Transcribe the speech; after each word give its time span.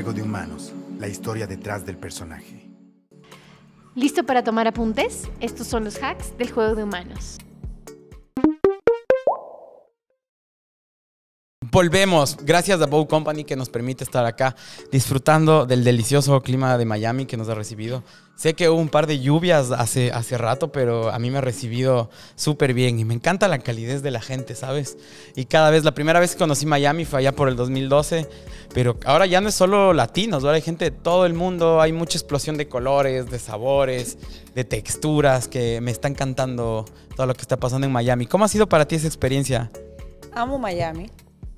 Juego 0.00 0.14
de 0.14 0.22
Humanos, 0.22 0.72
la 0.98 1.08
historia 1.08 1.46
detrás 1.46 1.84
del 1.84 1.98
personaje. 1.98 2.70
¿Listo 3.94 4.24
para 4.24 4.42
tomar 4.42 4.66
apuntes? 4.66 5.28
Estos 5.40 5.66
son 5.66 5.84
los 5.84 6.02
hacks 6.02 6.38
del 6.38 6.50
juego 6.50 6.74
de 6.74 6.84
humanos. 6.84 7.36
Volvemos. 11.72 12.36
Gracias 12.42 12.80
a 12.82 12.86
Bow 12.86 13.06
Company 13.06 13.44
que 13.44 13.54
nos 13.54 13.68
permite 13.68 14.02
estar 14.02 14.26
acá 14.26 14.56
disfrutando 14.90 15.66
del 15.66 15.84
delicioso 15.84 16.40
clima 16.42 16.76
de 16.76 16.84
Miami 16.84 17.26
que 17.26 17.36
nos 17.36 17.48
ha 17.48 17.54
recibido. 17.54 18.02
Sé 18.34 18.54
que 18.54 18.68
hubo 18.68 18.80
un 18.80 18.88
par 18.88 19.06
de 19.06 19.20
lluvias 19.20 19.70
hace, 19.70 20.10
hace 20.10 20.36
rato, 20.36 20.72
pero 20.72 21.10
a 21.10 21.18
mí 21.20 21.30
me 21.30 21.38
ha 21.38 21.42
recibido 21.42 22.10
súper 22.34 22.74
bien 22.74 22.98
y 22.98 23.04
me 23.04 23.14
encanta 23.14 23.46
la 23.46 23.58
calidez 23.58 24.02
de 24.02 24.10
la 24.10 24.20
gente, 24.20 24.56
¿sabes? 24.56 24.96
Y 25.36 25.44
cada 25.44 25.70
vez, 25.70 25.84
la 25.84 25.94
primera 25.94 26.18
vez 26.18 26.32
que 26.32 26.38
conocí 26.38 26.66
Miami 26.66 27.04
fue 27.04 27.20
allá 27.20 27.36
por 27.36 27.48
el 27.48 27.54
2012, 27.54 28.26
pero 28.74 28.98
ahora 29.04 29.26
ya 29.26 29.40
no 29.40 29.48
es 29.48 29.54
solo 29.54 29.92
latinos, 29.92 30.42
ahora 30.42 30.56
hay 30.56 30.62
gente 30.62 30.86
de 30.86 30.90
todo 30.90 31.24
el 31.24 31.34
mundo, 31.34 31.80
hay 31.80 31.92
mucha 31.92 32.18
explosión 32.18 32.56
de 32.56 32.66
colores, 32.66 33.30
de 33.30 33.38
sabores, 33.38 34.18
de 34.56 34.64
texturas 34.64 35.46
que 35.46 35.80
me 35.82 35.92
está 35.92 36.08
encantando 36.08 36.84
todo 37.14 37.26
lo 37.26 37.34
que 37.34 37.42
está 37.42 37.58
pasando 37.58 37.86
en 37.86 37.92
Miami. 37.92 38.26
¿Cómo 38.26 38.44
ha 38.44 38.48
sido 38.48 38.68
para 38.68 38.88
ti 38.88 38.96
esa 38.96 39.06
experiencia? 39.06 39.70
Amo 40.32 40.58
Miami. 40.58 41.10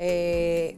Eh, 0.05 0.77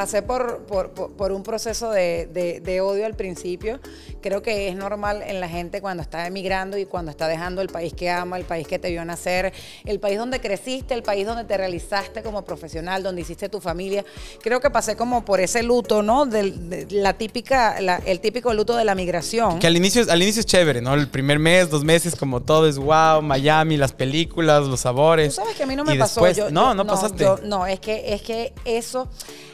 pasé 0.00 0.22
por, 0.22 0.60
por, 0.60 0.92
por, 0.92 1.30
un 1.30 1.42
proceso 1.42 1.90
de, 1.90 2.26
de, 2.32 2.60
de, 2.60 2.80
odio 2.80 3.04
al 3.04 3.12
principio. 3.16 3.80
Creo 4.22 4.40
que 4.40 4.68
es 4.68 4.74
normal 4.74 5.22
en 5.26 5.40
la 5.40 5.48
gente 5.48 5.82
cuando 5.82 6.02
está 6.02 6.26
emigrando 6.26 6.78
y 6.78 6.86
cuando 6.86 7.10
está 7.10 7.28
dejando 7.28 7.60
el 7.60 7.68
país 7.68 7.92
que 7.92 8.08
ama, 8.08 8.38
el 8.38 8.46
país 8.46 8.66
que 8.66 8.78
te 8.78 8.88
vio 8.90 9.04
nacer, 9.04 9.52
el 9.84 10.00
país 10.00 10.16
donde 10.16 10.40
creciste, 10.40 10.94
el 10.94 11.02
país 11.02 11.26
donde 11.26 11.44
te 11.44 11.54
realizaste 11.54 12.22
como 12.22 12.46
profesional, 12.46 13.02
donde 13.02 13.20
hiciste 13.20 13.50
tu 13.50 13.60
familia. 13.60 14.02
Creo 14.42 14.58
que 14.58 14.70
pasé 14.70 14.96
como 14.96 15.22
por 15.22 15.38
ese 15.38 15.62
luto, 15.62 16.02
¿no? 16.02 16.24
De, 16.24 16.86
la 16.92 17.12
típica, 17.12 17.78
la, 17.82 17.96
el 18.06 18.20
típico 18.20 18.54
luto 18.54 18.76
de 18.76 18.86
la 18.86 18.94
migración. 18.94 19.58
Que 19.58 19.66
al 19.66 19.76
inicio, 19.76 20.06
al 20.08 20.22
inicio 20.22 20.40
es 20.40 20.46
chévere, 20.46 20.80
¿no? 20.80 20.94
El 20.94 21.08
primer 21.08 21.38
mes, 21.38 21.68
dos 21.68 21.84
meses, 21.84 22.16
como 22.16 22.40
todo 22.40 22.66
es 22.66 22.78
wow, 22.78 23.20
Miami, 23.20 23.76
las 23.76 23.92
películas, 23.92 24.66
los 24.66 24.80
sabores. 24.80 25.34
Tú 25.34 25.42
sabes 25.42 25.56
que 25.56 25.64
a 25.64 25.66
mí 25.66 25.76
no 25.76 25.84
me 25.84 25.94
y 25.94 25.98
pasó. 25.98 26.22
Después, 26.22 26.38
yo, 26.38 26.50
no, 26.50 26.70
yo, 26.70 26.74
no, 26.74 26.86
pasaste. 26.86 27.22
Yo, 27.22 27.36
no, 27.44 27.66
es 27.66 27.80
que, 27.80 28.14
es 28.14 28.22
que 28.22 28.54
eso 28.64 29.10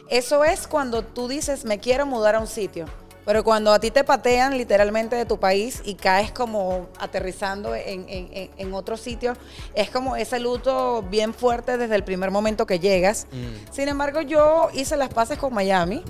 eso 0.08 0.44
es 0.44 0.66
cuando 0.66 1.02
tú 1.02 1.28
dices, 1.28 1.64
me 1.64 1.78
quiero 1.78 2.06
mudar 2.06 2.34
a 2.36 2.40
un 2.40 2.46
sitio. 2.46 2.86
Pero 3.24 3.42
cuando 3.42 3.72
a 3.72 3.80
ti 3.80 3.90
te 3.90 4.04
patean 4.04 4.56
literalmente 4.56 5.16
de 5.16 5.26
tu 5.26 5.40
país 5.40 5.82
y 5.84 5.94
caes 5.94 6.30
como 6.30 6.86
aterrizando 7.00 7.74
en, 7.74 8.06
en, 8.08 8.50
en 8.56 8.72
otro 8.72 8.96
sitio, 8.96 9.34
es 9.74 9.90
como 9.90 10.14
ese 10.14 10.38
luto 10.38 11.02
bien 11.02 11.34
fuerte 11.34 11.76
desde 11.76 11.96
el 11.96 12.04
primer 12.04 12.30
momento 12.30 12.66
que 12.66 12.78
llegas. 12.78 13.26
Mm. 13.32 13.72
Sin 13.72 13.88
embargo, 13.88 14.20
yo 14.20 14.68
hice 14.74 14.96
las 14.96 15.08
paces 15.08 15.38
con 15.38 15.52
Miami 15.52 16.04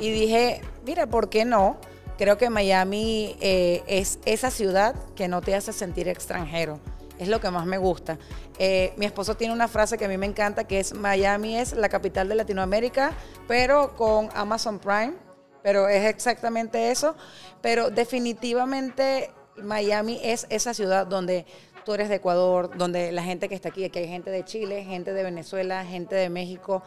y 0.00 0.10
dije, 0.12 0.60
mira, 0.86 1.08
¿por 1.08 1.28
qué 1.28 1.44
no? 1.44 1.78
Creo 2.16 2.38
que 2.38 2.48
Miami 2.48 3.36
eh, 3.40 3.82
es 3.88 4.20
esa 4.24 4.52
ciudad 4.52 4.94
que 5.16 5.26
no 5.26 5.40
te 5.40 5.56
hace 5.56 5.72
sentir 5.72 6.06
extranjero 6.06 6.78
es 7.22 7.28
lo 7.28 7.40
que 7.40 7.50
más 7.50 7.66
me 7.66 7.78
gusta. 7.78 8.18
Eh, 8.58 8.92
mi 8.96 9.06
esposo 9.06 9.36
tiene 9.36 9.54
una 9.54 9.68
frase 9.68 9.96
que 9.96 10.04
a 10.04 10.08
mí 10.08 10.18
me 10.18 10.26
encanta, 10.26 10.64
que 10.64 10.80
es 10.80 10.94
Miami 10.94 11.56
es 11.56 11.72
la 11.72 11.88
capital 11.88 12.28
de 12.28 12.34
Latinoamérica, 12.34 13.12
pero 13.48 13.94
con 13.96 14.28
Amazon 14.34 14.78
Prime, 14.78 15.14
pero 15.62 15.88
es 15.88 16.04
exactamente 16.06 16.90
eso. 16.90 17.14
Pero 17.60 17.90
definitivamente 17.90 19.30
Miami 19.56 20.20
es 20.22 20.46
esa 20.50 20.74
ciudad 20.74 21.06
donde 21.06 21.46
tú 21.84 21.94
eres 21.94 22.08
de 22.08 22.16
Ecuador, 22.16 22.76
donde 22.76 23.12
la 23.12 23.22
gente 23.22 23.48
que 23.48 23.54
está 23.54 23.68
aquí, 23.70 23.88
que 23.90 24.00
hay 24.00 24.08
gente 24.08 24.30
de 24.30 24.44
Chile, 24.44 24.84
gente 24.84 25.12
de 25.12 25.22
Venezuela, 25.22 25.84
gente 25.84 26.14
de 26.14 26.30
México, 26.30 26.82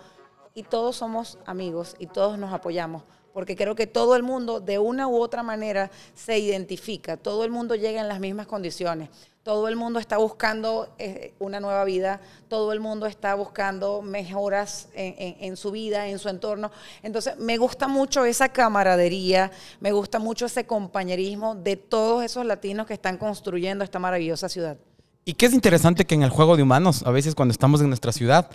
y 0.54 0.64
todos 0.64 0.96
somos 0.96 1.38
amigos 1.46 1.96
y 2.00 2.08
todos 2.08 2.38
nos 2.38 2.54
apoyamos 2.54 3.04
porque 3.36 3.58
creo 3.58 3.76
que 3.76 3.86
todo 3.86 4.16
el 4.16 4.24
mundo 4.24 4.62
de 4.62 4.80
una 4.80 5.10
u 5.10 5.18
otra 5.18 5.44
manera 5.44 5.92
se 6.14 6.40
identifica, 6.40 7.18
todo 7.18 7.44
el 7.44 7.52
mundo 7.52 7.76
llega 7.76 8.00
en 8.00 8.08
las 8.08 8.22
mismas 8.22 8.48
condiciones, 8.48 9.10
todo 9.44 9.68
el 9.68 9.76
mundo 9.76 10.00
está 10.00 10.16
buscando 10.16 10.96
eh, 10.98 11.34
una 11.40 11.60
nueva 11.60 11.84
vida, 11.84 12.22
todo 12.48 12.72
el 12.72 12.80
mundo 12.80 13.08
está 13.08 13.36
buscando 13.36 14.02
mejoras 14.02 14.88
en, 14.94 15.36
en, 15.42 15.58
su 15.58 15.72
vida, 15.72 16.08
en 16.08 16.18
su 16.18 16.30
entorno. 16.30 16.72
Entonces, 17.04 17.38
me 17.38 17.58
gusta 17.58 17.90
mucho 17.90 18.24
esa 18.24 18.48
camaradería, 18.48 19.52
me 19.82 19.92
gusta 19.92 20.18
mucho 20.18 20.46
ese 20.46 20.66
compañerismo 20.66 21.56
de 21.56 21.76
todos 21.76 22.24
esos 22.24 22.46
latinos 22.46 22.88
que 22.88 22.94
están 22.94 23.18
construyendo 23.18 23.84
esta 23.84 24.00
maravillosa 24.00 24.48
ciudad. 24.48 24.78
Y 25.28 25.34
qué 25.34 25.48
es 25.48 25.54
interesante 25.54 26.06
que 26.06 26.14
en 26.14 26.22
el 26.22 26.30
juego 26.30 26.56
de 26.56 26.62
humanos, 26.62 27.02
a 27.04 27.10
veces 27.10 27.34
cuando 27.34 27.52
estamos 27.52 27.82
en 27.82 27.88
nuestra 27.88 28.12
ciudad 28.12 28.48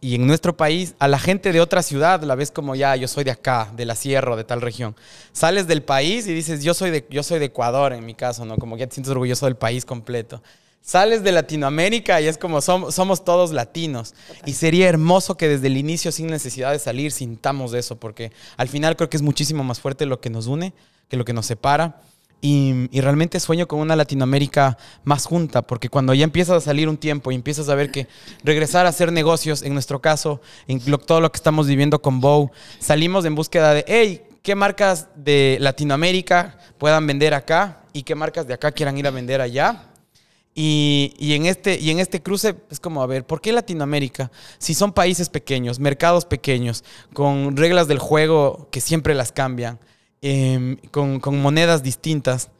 y 0.00 0.16
en 0.16 0.26
nuestro 0.26 0.56
país, 0.56 0.96
a 0.98 1.06
la 1.06 1.20
gente 1.20 1.52
de 1.52 1.60
otra 1.60 1.84
ciudad 1.84 2.20
la 2.24 2.34
ves 2.34 2.50
como 2.50 2.74
ya, 2.74 2.96
yo 2.96 3.06
soy 3.06 3.22
de 3.22 3.30
acá, 3.30 3.72
de 3.76 3.84
la 3.84 3.94
sierra, 3.94 4.34
de 4.34 4.42
tal 4.42 4.60
región. 4.60 4.96
Sales 5.30 5.68
del 5.68 5.84
país 5.84 6.26
y 6.26 6.34
dices, 6.34 6.64
yo 6.64 6.74
soy 6.74 6.90
de, 6.90 7.06
yo 7.08 7.22
soy 7.22 7.38
de 7.38 7.44
Ecuador 7.44 7.92
en 7.92 8.04
mi 8.04 8.14
caso, 8.14 8.44
¿no? 8.44 8.56
Como 8.56 8.74
que 8.74 8.80
ya 8.80 8.86
te 8.88 8.94
sientes 8.94 9.12
orgulloso 9.12 9.46
del 9.46 9.54
país 9.54 9.84
completo. 9.84 10.42
Sales 10.82 11.22
de 11.22 11.30
Latinoamérica 11.30 12.20
y 12.20 12.26
es 12.26 12.38
como 12.38 12.60
somos, 12.60 12.92
somos 12.92 13.24
todos 13.24 13.52
latinos. 13.52 14.16
Y 14.44 14.54
sería 14.54 14.88
hermoso 14.88 15.36
que 15.36 15.46
desde 15.46 15.68
el 15.68 15.76
inicio, 15.76 16.10
sin 16.10 16.26
necesidad 16.26 16.72
de 16.72 16.80
salir, 16.80 17.12
sintamos 17.12 17.72
eso, 17.72 18.00
porque 18.00 18.32
al 18.56 18.66
final 18.66 18.96
creo 18.96 19.08
que 19.08 19.16
es 19.16 19.22
muchísimo 19.22 19.62
más 19.62 19.78
fuerte 19.78 20.06
lo 20.06 20.20
que 20.20 20.30
nos 20.30 20.48
une 20.48 20.74
que 21.08 21.16
lo 21.16 21.24
que 21.24 21.32
nos 21.32 21.46
separa. 21.46 22.00
Y, 22.40 22.88
realmente 23.00 23.40
sueño 23.40 23.66
con 23.66 23.80
una 23.80 23.96
Latinoamérica 23.96 24.76
más 25.04 25.26
junta, 25.26 25.62
porque 25.62 25.88
cuando 25.88 26.14
ya 26.14 26.24
empiezas 26.24 26.56
a 26.58 26.60
salir 26.60 26.88
un 26.88 26.96
tiempo 26.96 27.32
y 27.32 27.34
empiezas 27.34 27.68
a 27.68 27.74
ver 27.74 27.90
que 27.90 28.06
regresar 28.44 28.86
a 28.86 28.90
hacer 28.90 29.10
negocios, 29.10 29.62
en 29.62 29.72
nuestro 29.72 30.00
caso, 30.00 30.40
en 30.68 30.80
todo 30.98 31.20
lo 31.20 31.32
que 31.32 31.36
estamos 31.36 31.66
viviendo 31.66 32.00
con 32.00 32.20
Bow, 32.20 32.50
salimos 32.78 33.24
en 33.24 33.34
búsqueda 33.34 33.72
de, 33.72 33.84
hey, 33.88 34.22
¿qué 34.42 34.54
marcas 34.54 35.08
de 35.16 35.56
Latinoamérica 35.60 36.58
puedan 36.78 37.06
vender 37.06 37.34
acá 37.34 37.82
y 37.92 38.02
qué 38.02 38.14
marcas 38.14 38.46
de 38.46 38.54
acá 38.54 38.70
quieran 38.70 38.98
ir 38.98 39.06
a 39.06 39.10
vender 39.10 39.40
allá? 39.40 39.90
Y, 40.54 41.14
y, 41.18 41.34
en 41.34 41.46
este, 41.46 41.78
y 41.78 41.90
en 41.90 41.98
este 41.98 42.22
cruce 42.22 42.56
es 42.70 42.80
como, 42.80 43.02
a 43.02 43.06
ver, 43.06 43.26
¿por 43.26 43.40
qué 43.42 43.52
Latinoamérica? 43.52 44.30
Si 44.58 44.72
son 44.72 44.92
países 44.92 45.28
pequeños, 45.28 45.80
mercados 45.80 46.24
pequeños, 46.24 46.82
con 47.12 47.56
reglas 47.56 47.88
del 47.88 47.98
juego 47.98 48.68
que 48.70 48.80
siempre 48.80 49.14
las 49.14 49.32
cambian, 49.32 49.78
Em, 50.28 50.76
con, 50.90 51.20
monedas 51.38 51.84
distintas. 51.84 52.50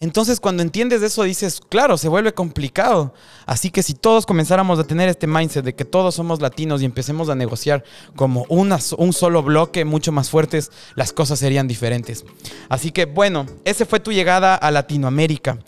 Entonces, 0.00 0.40
cuando 0.40 0.62
entiendes 0.62 1.02
eso, 1.02 1.22
dices, 1.24 1.60
claro, 1.68 1.98
se 1.98 2.08
vuelve 2.08 2.32
complicado. 2.32 3.12
Así 3.44 3.70
que 3.70 3.82
si 3.82 3.92
todos 3.92 4.24
comenzáramos 4.24 4.78
a 4.78 4.84
tener 4.84 5.10
este 5.10 5.26
mindset 5.26 5.62
de 5.62 5.74
que 5.74 5.84
todos 5.84 6.14
somos 6.14 6.40
latinos 6.40 6.80
y 6.80 6.86
empecemos 6.86 7.28
a 7.28 7.34
negociar 7.34 7.84
como 8.16 8.46
un 8.48 9.12
solo 9.12 9.42
bloque 9.42 9.84
mucho 9.84 10.12
más 10.12 10.30
fuertes, 10.30 10.72
las 10.94 11.12
cosas 11.12 11.38
serían 11.38 11.68
diferentes. 11.68 12.24
Así 12.70 12.90
que, 12.90 13.04
bueno, 13.04 13.44
esa 13.66 13.84
fue 13.84 14.00
tu 14.00 14.12
llegada 14.12 14.54
a 14.54 14.70
Latinoamérica. 14.70 15.58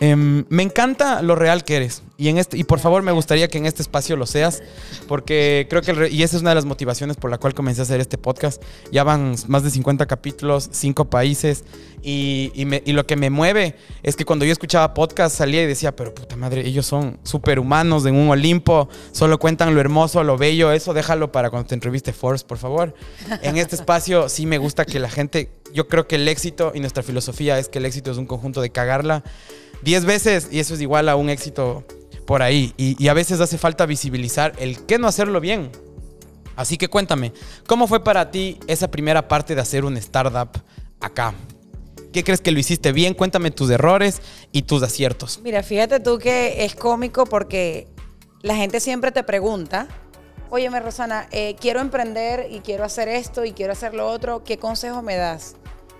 Eh, 0.00 0.14
me 0.16 0.62
encanta 0.62 1.22
lo 1.22 1.34
real 1.34 1.64
que 1.64 1.76
eres. 1.76 2.02
Y, 2.18 2.28
en 2.28 2.38
este, 2.38 2.56
y 2.56 2.64
por 2.64 2.80
favor 2.80 3.02
me 3.02 3.12
gustaría 3.12 3.48
que 3.48 3.58
en 3.58 3.66
este 3.66 3.82
espacio 3.82 4.16
lo 4.16 4.26
seas, 4.26 4.62
porque 5.06 5.66
creo 5.68 5.82
que, 5.82 6.08
y 6.10 6.22
esa 6.22 6.36
es 6.36 6.42
una 6.42 6.50
de 6.50 6.54
las 6.54 6.64
motivaciones 6.64 7.16
por 7.16 7.30
la 7.30 7.38
cual 7.38 7.52
comencé 7.54 7.82
a 7.82 7.84
hacer 7.84 8.00
este 8.00 8.16
podcast. 8.16 8.62
Ya 8.90 9.04
van 9.04 9.36
más 9.48 9.62
de 9.62 9.70
50 9.70 10.06
capítulos, 10.06 10.68
5 10.72 11.10
países, 11.10 11.64
y, 12.02 12.52
y, 12.54 12.64
me, 12.64 12.82
y, 12.86 12.92
lo 12.92 13.06
que 13.06 13.16
me 13.16 13.28
mueve 13.28 13.76
es 14.02 14.16
que 14.16 14.24
cuando 14.24 14.44
yo 14.44 14.52
escuchaba 14.52 14.94
podcast 14.94 15.36
salía 15.36 15.62
y 15.62 15.66
decía, 15.66 15.94
pero 15.94 16.14
puta 16.14 16.36
madre, 16.36 16.66
ellos 16.66 16.86
son 16.86 17.18
superhumanos 17.22 18.06
en 18.06 18.14
un 18.14 18.30
Olimpo, 18.30 18.88
solo 19.12 19.38
cuentan 19.38 19.74
lo 19.74 19.80
hermoso, 19.80 20.22
lo 20.24 20.38
bello, 20.38 20.72
eso 20.72 20.94
déjalo 20.94 21.32
para 21.32 21.50
cuando 21.50 21.68
te 21.68 21.74
entreviste 21.74 22.12
Force, 22.12 22.44
por 22.46 22.58
favor. 22.58 22.94
En 23.42 23.58
este 23.58 23.76
espacio 23.76 24.28
sí 24.28 24.46
me 24.46 24.58
gusta 24.58 24.84
que 24.84 25.00
la 25.00 25.10
gente, 25.10 25.50
yo 25.74 25.88
creo 25.88 26.06
que 26.06 26.16
el 26.16 26.28
éxito 26.28 26.72
y 26.74 26.80
nuestra 26.80 27.02
filosofía 27.02 27.58
es 27.58 27.68
que 27.68 27.78
el 27.78 27.84
éxito 27.84 28.10
es 28.10 28.16
un 28.16 28.26
conjunto 28.26 28.62
de 28.62 28.70
cagarla 28.70 29.22
10 29.82 30.04
veces 30.04 30.48
y 30.50 30.60
eso 30.60 30.74
es 30.74 30.80
igual 30.80 31.08
a 31.08 31.16
un 31.16 31.30
éxito 31.30 31.84
por 32.26 32.42
ahí. 32.42 32.74
Y, 32.76 33.08
a 33.08 33.14
veces 33.14 33.40
hace 33.40 33.56
falta 33.56 33.86
visibilizar 33.86 34.52
el 34.58 34.84
qué 34.84 34.98
no 34.98 35.06
hacerlo 35.06 35.40
bien. 35.40 35.70
Así 36.56 36.76
que 36.76 36.88
cuéntame, 36.88 37.32
¿cómo 37.66 37.86
fue 37.86 38.02
para 38.02 38.30
ti 38.30 38.58
esa 38.66 38.90
primera 38.90 39.28
parte 39.28 39.54
de 39.54 39.60
hacer 39.60 39.84
un 39.84 39.96
startup 39.98 40.48
acá? 41.00 41.34
¿Qué 42.12 42.24
crees 42.24 42.40
que 42.40 42.50
lo 42.50 42.58
hiciste 42.58 42.92
bien? 42.92 43.12
Cuéntame 43.12 43.50
tus 43.50 43.70
errores 43.70 44.22
y 44.52 44.62
tus 44.62 44.82
aciertos. 44.82 45.40
Mira, 45.42 45.62
fíjate 45.62 46.00
tú 46.00 46.18
que 46.18 46.64
es 46.64 46.74
cómico 46.74 47.26
porque 47.26 47.88
la 48.40 48.56
gente 48.56 48.80
siempre 48.80 49.12
te 49.12 49.22
pregunta, 49.22 49.86
óyeme 50.48 50.80
Rosana, 50.80 51.28
eh, 51.30 51.56
quiero 51.60 51.80
emprender 51.80 52.48
y 52.50 52.60
quiero 52.60 52.84
hacer 52.84 53.08
esto 53.08 53.44
y 53.44 53.52
quiero 53.52 53.72
hacer 53.72 53.92
lo 53.92 54.08
otro, 54.08 54.44
¿qué 54.44 54.56
consejo 54.56 55.02
me 55.02 55.16
das? 55.16 55.56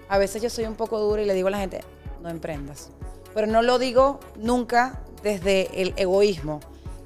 A 0.08 0.16
veces 0.16 0.40
yo 0.42 0.48
soy 0.48 0.64
un 0.64 0.74
poco 0.74 0.98
dura 1.00 1.20
y 1.20 1.26
le 1.26 1.34
digo 1.34 1.48
a 1.48 1.50
la 1.50 1.58
gente, 1.58 1.82
no 2.22 2.30
emprendas. 2.30 2.90
Pero 3.36 3.48
no 3.48 3.60
lo 3.60 3.78
digo 3.78 4.18
nunca 4.38 5.02
desde 5.22 5.82
el 5.82 5.92
egoísmo. 5.98 6.60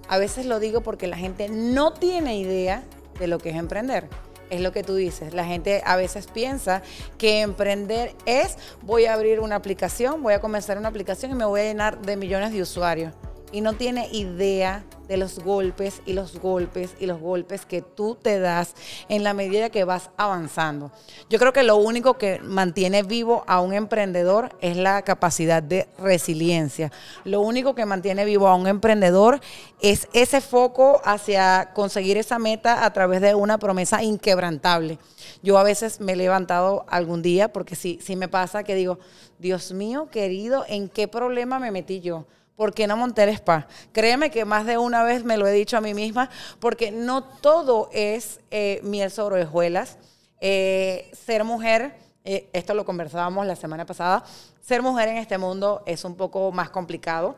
A 0.08 0.16
veces 0.16 0.46
lo 0.46 0.60
digo 0.60 0.80
porque 0.80 1.08
la 1.08 1.16
gente 1.16 1.48
no 1.48 1.92
tiene 1.92 2.38
idea 2.38 2.84
de 3.18 3.26
lo 3.26 3.40
que 3.40 3.50
es 3.50 3.56
emprender. 3.56 4.06
Es 4.48 4.60
lo 4.60 4.70
que 4.70 4.84
tú 4.84 4.94
dices. 4.94 5.34
La 5.34 5.44
gente 5.44 5.82
a 5.84 5.96
veces 5.96 6.28
piensa 6.28 6.82
que 7.18 7.40
emprender 7.40 8.14
es 8.26 8.58
voy 8.82 9.06
a 9.06 9.14
abrir 9.14 9.40
una 9.40 9.56
aplicación, 9.56 10.22
voy 10.22 10.34
a 10.34 10.40
comenzar 10.40 10.78
una 10.78 10.86
aplicación 10.86 11.32
y 11.32 11.34
me 11.34 11.44
voy 11.44 11.62
a 11.62 11.64
llenar 11.64 12.00
de 12.00 12.16
millones 12.16 12.52
de 12.52 12.62
usuarios. 12.62 13.12
Y 13.52 13.60
no 13.60 13.74
tiene 13.74 14.08
idea 14.12 14.84
de 15.10 15.16
los 15.16 15.40
golpes 15.40 16.02
y 16.06 16.12
los 16.12 16.38
golpes 16.38 16.94
y 17.00 17.06
los 17.06 17.20
golpes 17.20 17.66
que 17.66 17.82
tú 17.82 18.14
te 18.14 18.38
das 18.38 18.76
en 19.08 19.24
la 19.24 19.34
medida 19.34 19.68
que 19.68 19.82
vas 19.82 20.10
avanzando. 20.16 20.92
Yo 21.28 21.40
creo 21.40 21.52
que 21.52 21.64
lo 21.64 21.76
único 21.78 22.16
que 22.16 22.38
mantiene 22.38 23.02
vivo 23.02 23.42
a 23.48 23.60
un 23.60 23.72
emprendedor 23.72 24.54
es 24.60 24.76
la 24.76 25.02
capacidad 25.02 25.64
de 25.64 25.88
resiliencia. 25.98 26.92
Lo 27.24 27.40
único 27.40 27.74
que 27.74 27.86
mantiene 27.86 28.24
vivo 28.24 28.46
a 28.46 28.54
un 28.54 28.68
emprendedor 28.68 29.40
es 29.80 30.06
ese 30.12 30.40
foco 30.40 31.00
hacia 31.04 31.70
conseguir 31.74 32.16
esa 32.16 32.38
meta 32.38 32.84
a 32.84 32.92
través 32.92 33.20
de 33.20 33.34
una 33.34 33.58
promesa 33.58 34.04
inquebrantable. 34.04 34.98
Yo 35.42 35.58
a 35.58 35.64
veces 35.64 36.00
me 36.00 36.12
he 36.12 36.16
levantado 36.16 36.84
algún 36.88 37.20
día, 37.20 37.52
porque 37.52 37.74
sí, 37.74 37.98
sí 38.00 38.14
me 38.14 38.28
pasa 38.28 38.62
que 38.62 38.76
digo, 38.76 39.00
Dios 39.40 39.72
mío, 39.72 40.08
querido, 40.08 40.64
¿en 40.68 40.88
qué 40.88 41.08
problema 41.08 41.58
me 41.58 41.72
metí 41.72 42.00
yo? 42.00 42.26
¿Por 42.60 42.74
qué 42.74 42.86
no 42.86 42.94
monté 42.94 43.22
el 43.22 43.30
spa? 43.30 43.66
Créeme 43.90 44.30
que 44.30 44.44
más 44.44 44.66
de 44.66 44.76
una 44.76 45.02
vez 45.02 45.24
me 45.24 45.38
lo 45.38 45.46
he 45.46 45.52
dicho 45.52 45.78
a 45.78 45.80
mí 45.80 45.94
misma, 45.94 46.28
porque 46.58 46.90
no 46.90 47.24
todo 47.24 47.88
es 47.90 48.38
eh, 48.50 48.80
miel 48.82 49.10
sobre 49.10 49.44
hojuelas. 49.44 49.96
Eh, 50.42 51.10
ser 51.14 51.42
mujer, 51.42 51.96
eh, 52.22 52.50
esto 52.52 52.74
lo 52.74 52.84
conversábamos 52.84 53.46
la 53.46 53.56
semana 53.56 53.86
pasada, 53.86 54.24
ser 54.60 54.82
mujer 54.82 55.08
en 55.08 55.16
este 55.16 55.38
mundo 55.38 55.82
es 55.86 56.04
un 56.04 56.16
poco 56.16 56.52
más 56.52 56.68
complicado. 56.68 57.34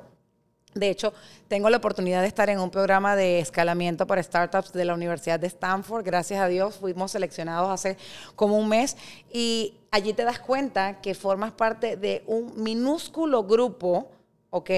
De 0.75 0.91
hecho, 0.91 1.15
tengo 1.47 1.71
la 1.71 1.77
oportunidad 1.77 2.23
de 2.23 2.27
estar 2.27 2.51
en 2.51 2.59
un 2.59 2.73
programa 2.73 3.15
de 3.15 3.39
escalamiento 3.39 4.09
para 4.09 4.21
startups 4.25 4.73
de 4.73 4.85
la 4.85 4.95
Universidad 4.95 5.39
de 5.39 5.47
Stanford. 5.47 6.05
Gracias 6.05 6.41
a 6.41 6.49
Dios 6.49 6.79
fuimos 6.79 7.13
seleccionados 7.13 7.71
hace 7.71 7.97
como 8.35 8.59
un 8.59 8.69
mes 8.69 8.97
y 9.33 9.75
allí 9.93 10.15
te 10.15 10.25
das 10.25 10.41
cuenta 10.41 11.01
que 11.01 11.15
formas 11.15 11.53
parte 11.53 11.97
de 11.97 12.25
un 12.27 12.61
minúsculo 12.61 13.45
grupo, 13.45 14.09
¿ok? 14.53 14.71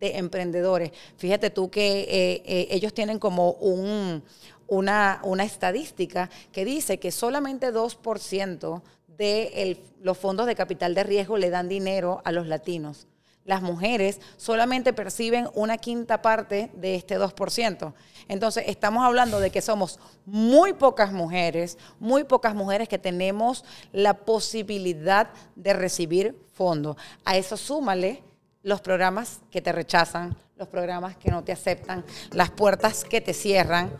de 0.00 0.16
emprendedores. 0.16 0.92
Fíjate 1.16 1.50
tú 1.50 1.70
que 1.70 2.00
eh, 2.00 2.42
eh, 2.44 2.68
ellos 2.70 2.94
tienen 2.94 3.18
como 3.18 3.52
un, 3.52 4.22
una, 4.66 5.20
una, 5.24 5.44
estadística 5.44 6.30
que 6.52 6.64
dice 6.64 6.98
que 6.98 7.10
solamente 7.10 7.72
2% 7.72 8.82
de 9.06 9.80
los 10.00 10.16
fondos 10.16 10.46
de 10.46 10.54
capital 10.54 10.94
de 10.94 11.02
riesgo 11.02 11.36
le 11.36 11.50
dan 11.50 11.68
dinero 11.68 12.22
a 12.24 12.32
los 12.32 12.46
latinos. 12.46 13.06
Las 13.44 13.62
mujeres 13.62 14.20
solamente 14.36 14.92
perciben 14.92 15.48
una 15.54 15.78
quinta 15.78 16.20
parte 16.20 16.70
de 16.74 16.94
este 16.94 17.18
2%. 17.18 17.94
Entonces, 18.28 18.64
estamos 18.66 19.04
hablando 19.04 19.40
de 19.40 19.50
que 19.50 19.62
somos 19.62 19.98
muy 20.26 20.74
pocas 20.74 21.12
mujeres, 21.12 21.78
muy 21.98 22.24
pocas 22.24 22.54
mujeres 22.54 22.88
que 22.88 22.98
tenemos 22.98 23.64
la 23.90 24.12
posibilidad 24.12 25.30
de 25.56 25.72
recibir 25.72 26.38
fondos. 26.52 26.96
A 27.24 27.38
eso 27.38 27.56
súmale 27.56 28.22
los 28.62 28.80
programas 28.80 29.40
que 29.50 29.62
te 29.62 29.72
rechazan, 29.72 30.36
los 30.56 30.68
programas 30.68 31.16
que 31.16 31.30
no 31.30 31.44
te 31.44 31.52
aceptan, 31.52 32.04
las 32.32 32.50
puertas 32.50 33.04
que 33.04 33.20
te 33.20 33.32
cierran. 33.32 33.90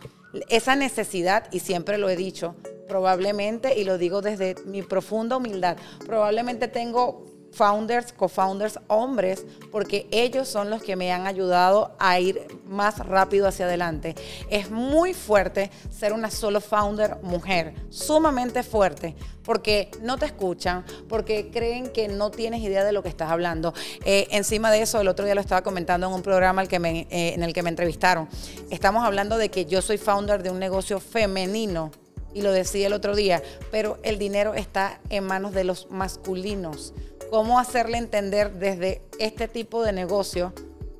Esa 0.49 0.75
necesidad, 0.75 1.45
y 1.51 1.59
siempre 1.59 1.97
lo 1.97 2.09
he 2.09 2.15
dicho, 2.15 2.55
probablemente, 2.87 3.79
y 3.79 3.83
lo 3.83 3.97
digo 3.97 4.21
desde 4.21 4.55
mi 4.65 4.81
profunda 4.81 5.37
humildad, 5.37 5.77
probablemente 6.05 6.67
tengo 6.67 7.25
founders, 7.51 8.13
co-founders 8.13 8.79
hombres, 8.87 9.45
porque 9.71 10.07
ellos 10.11 10.47
son 10.47 10.69
los 10.69 10.83
que 10.83 10.95
me 10.95 11.11
han 11.11 11.27
ayudado 11.27 11.95
a 11.99 12.19
ir 12.19 12.45
más 12.65 12.99
rápido 12.99 13.47
hacia 13.47 13.65
adelante. 13.65 14.15
Es 14.49 14.69
muy 14.71 15.13
fuerte 15.13 15.71
ser 15.89 16.13
una 16.13 16.31
solo 16.31 16.61
founder 16.61 17.17
mujer, 17.21 17.73
sumamente 17.89 18.63
fuerte, 18.63 19.15
porque 19.43 19.89
no 20.01 20.17
te 20.17 20.25
escuchan, 20.25 20.85
porque 21.07 21.49
creen 21.51 21.91
que 21.91 22.07
no 22.07 22.31
tienes 22.31 22.61
idea 22.61 22.83
de 22.83 22.91
lo 22.91 23.03
que 23.03 23.09
estás 23.09 23.31
hablando. 23.31 23.73
Eh, 24.05 24.27
encima 24.31 24.71
de 24.71 24.81
eso, 24.81 25.01
el 25.01 25.07
otro 25.07 25.25
día 25.25 25.35
lo 25.35 25.41
estaba 25.41 25.61
comentando 25.61 26.07
en 26.07 26.13
un 26.13 26.21
programa 26.21 26.65
que 26.67 26.79
me, 26.79 27.07
eh, 27.09 27.33
en 27.33 27.43
el 27.43 27.53
que 27.53 27.63
me 27.63 27.69
entrevistaron. 27.69 28.29
Estamos 28.69 29.03
hablando 29.03 29.37
de 29.37 29.49
que 29.49 29.65
yo 29.65 29.81
soy 29.81 29.97
founder 29.97 30.43
de 30.43 30.51
un 30.51 30.59
negocio 30.59 30.99
femenino 30.99 31.91
y 32.33 32.41
lo 32.41 32.51
decía 32.51 32.87
el 32.87 32.93
otro 32.93 33.15
día, 33.15 33.41
pero 33.71 33.97
el 34.03 34.19
dinero 34.19 34.53
está 34.53 34.99
en 35.09 35.23
manos 35.25 35.53
de 35.53 35.63
los 35.63 35.89
masculinos 35.89 36.93
cómo 37.29 37.59
hacerle 37.59 37.97
entender 37.97 38.53
desde 38.53 39.01
este 39.19 39.47
tipo 39.47 39.83
de 39.83 39.93
negocio 39.93 40.53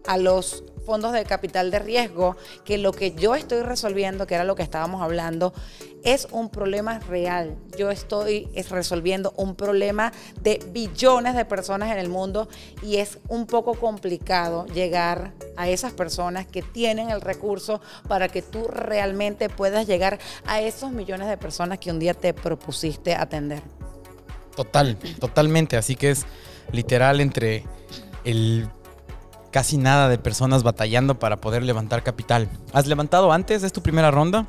a 0.07 0.17
los 0.17 0.63
fondos 0.89 1.13
de 1.13 1.23
capital 1.23 1.69
de 1.69 1.77
riesgo 1.77 2.35
que 2.65 2.79
lo 2.79 2.91
que 2.91 3.11
yo 3.11 3.35
estoy 3.35 3.61
resolviendo, 3.61 4.25
que 4.25 4.33
era 4.33 4.43
lo 4.43 4.55
que 4.55 4.63
estábamos 4.63 5.03
hablando, 5.03 5.53
es 6.03 6.27
un 6.31 6.49
problema 6.49 6.97
real. 6.97 7.57
Yo 7.77 7.91
estoy 7.91 8.49
resolviendo 8.69 9.31
un 9.37 9.53
problema 9.53 10.11
de 10.41 10.59
billones 10.71 11.35
de 11.35 11.45
personas 11.45 11.91
en 11.91 11.99
el 11.99 12.09
mundo 12.09 12.49
y 12.81 12.97
es 12.97 13.19
un 13.27 13.45
poco 13.45 13.75
complicado 13.75 14.65
llegar 14.67 15.33
a 15.57 15.69
esas 15.69 15.93
personas 15.93 16.47
que 16.47 16.63
tienen 16.63 17.11
el 17.11 17.21
recurso 17.21 17.81
para 18.07 18.27
que 18.27 18.41
tú 18.41 18.67
realmente 18.67 19.47
puedas 19.47 19.85
llegar 19.85 20.17
a 20.47 20.59
esos 20.59 20.91
millones 20.91 21.27
de 21.27 21.37
personas 21.37 21.77
que 21.77 21.91
un 21.91 21.99
día 21.99 22.15
te 22.15 22.33
propusiste 22.33 23.13
atender. 23.13 23.61
Total, 24.59 24.97
totalmente. 25.21 25.77
Así 25.77 25.95
que 25.95 26.11
es 26.11 26.25
literal 26.73 27.21
entre 27.21 27.63
el 28.25 28.67
casi 29.51 29.77
nada 29.77 30.09
de 30.09 30.17
personas 30.17 30.63
batallando 30.63 31.17
para 31.17 31.37
poder 31.37 31.63
levantar 31.63 32.03
capital. 32.03 32.49
¿Has 32.73 32.85
levantado 32.85 33.31
antes? 33.31 33.63
¿Es 33.63 33.71
tu 33.71 33.81
primera 33.81 34.11
ronda? 34.11 34.47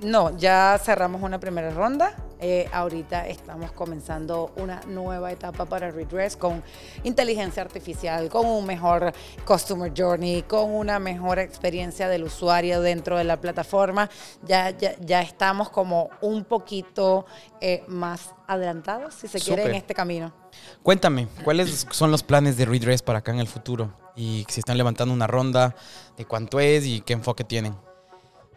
No, 0.00 0.34
ya 0.38 0.80
cerramos 0.82 1.20
una 1.20 1.38
primera 1.38 1.68
ronda. 1.68 2.16
Eh, 2.44 2.68
ahorita 2.72 3.28
estamos 3.28 3.70
comenzando 3.70 4.52
una 4.56 4.80
nueva 4.88 5.30
etapa 5.30 5.64
para 5.64 5.92
Redress 5.92 6.36
con 6.36 6.60
inteligencia 7.04 7.62
artificial, 7.62 8.28
con 8.28 8.46
un 8.46 8.66
mejor 8.66 9.12
customer 9.44 9.92
journey, 9.96 10.42
con 10.42 10.74
una 10.74 10.98
mejor 10.98 11.38
experiencia 11.38 12.08
del 12.08 12.24
usuario 12.24 12.80
dentro 12.80 13.16
de 13.16 13.22
la 13.22 13.40
plataforma. 13.40 14.10
Ya, 14.42 14.70
ya, 14.70 15.22
estamos 15.22 15.70
como 15.70 16.10
un 16.20 16.44
poquito 16.44 17.26
eh, 17.60 17.84
más 17.86 18.34
adelantados, 18.48 19.14
si 19.14 19.28
se 19.28 19.38
quiere, 19.38 19.62
en 19.66 19.76
este 19.76 19.94
camino. 19.94 20.34
Cuéntame, 20.82 21.28
¿cuáles 21.44 21.86
son 21.92 22.10
los 22.10 22.24
planes 22.24 22.56
de 22.56 22.64
Redress 22.64 23.02
para 23.02 23.20
acá 23.20 23.30
en 23.30 23.38
el 23.38 23.46
futuro? 23.46 23.96
Y 24.16 24.44
si 24.48 24.58
están 24.58 24.76
levantando 24.76 25.14
una 25.14 25.28
ronda, 25.28 25.76
de 26.16 26.24
cuánto 26.24 26.58
es 26.58 26.86
y 26.86 27.02
qué 27.02 27.12
enfoque 27.12 27.44
tienen. 27.44 27.76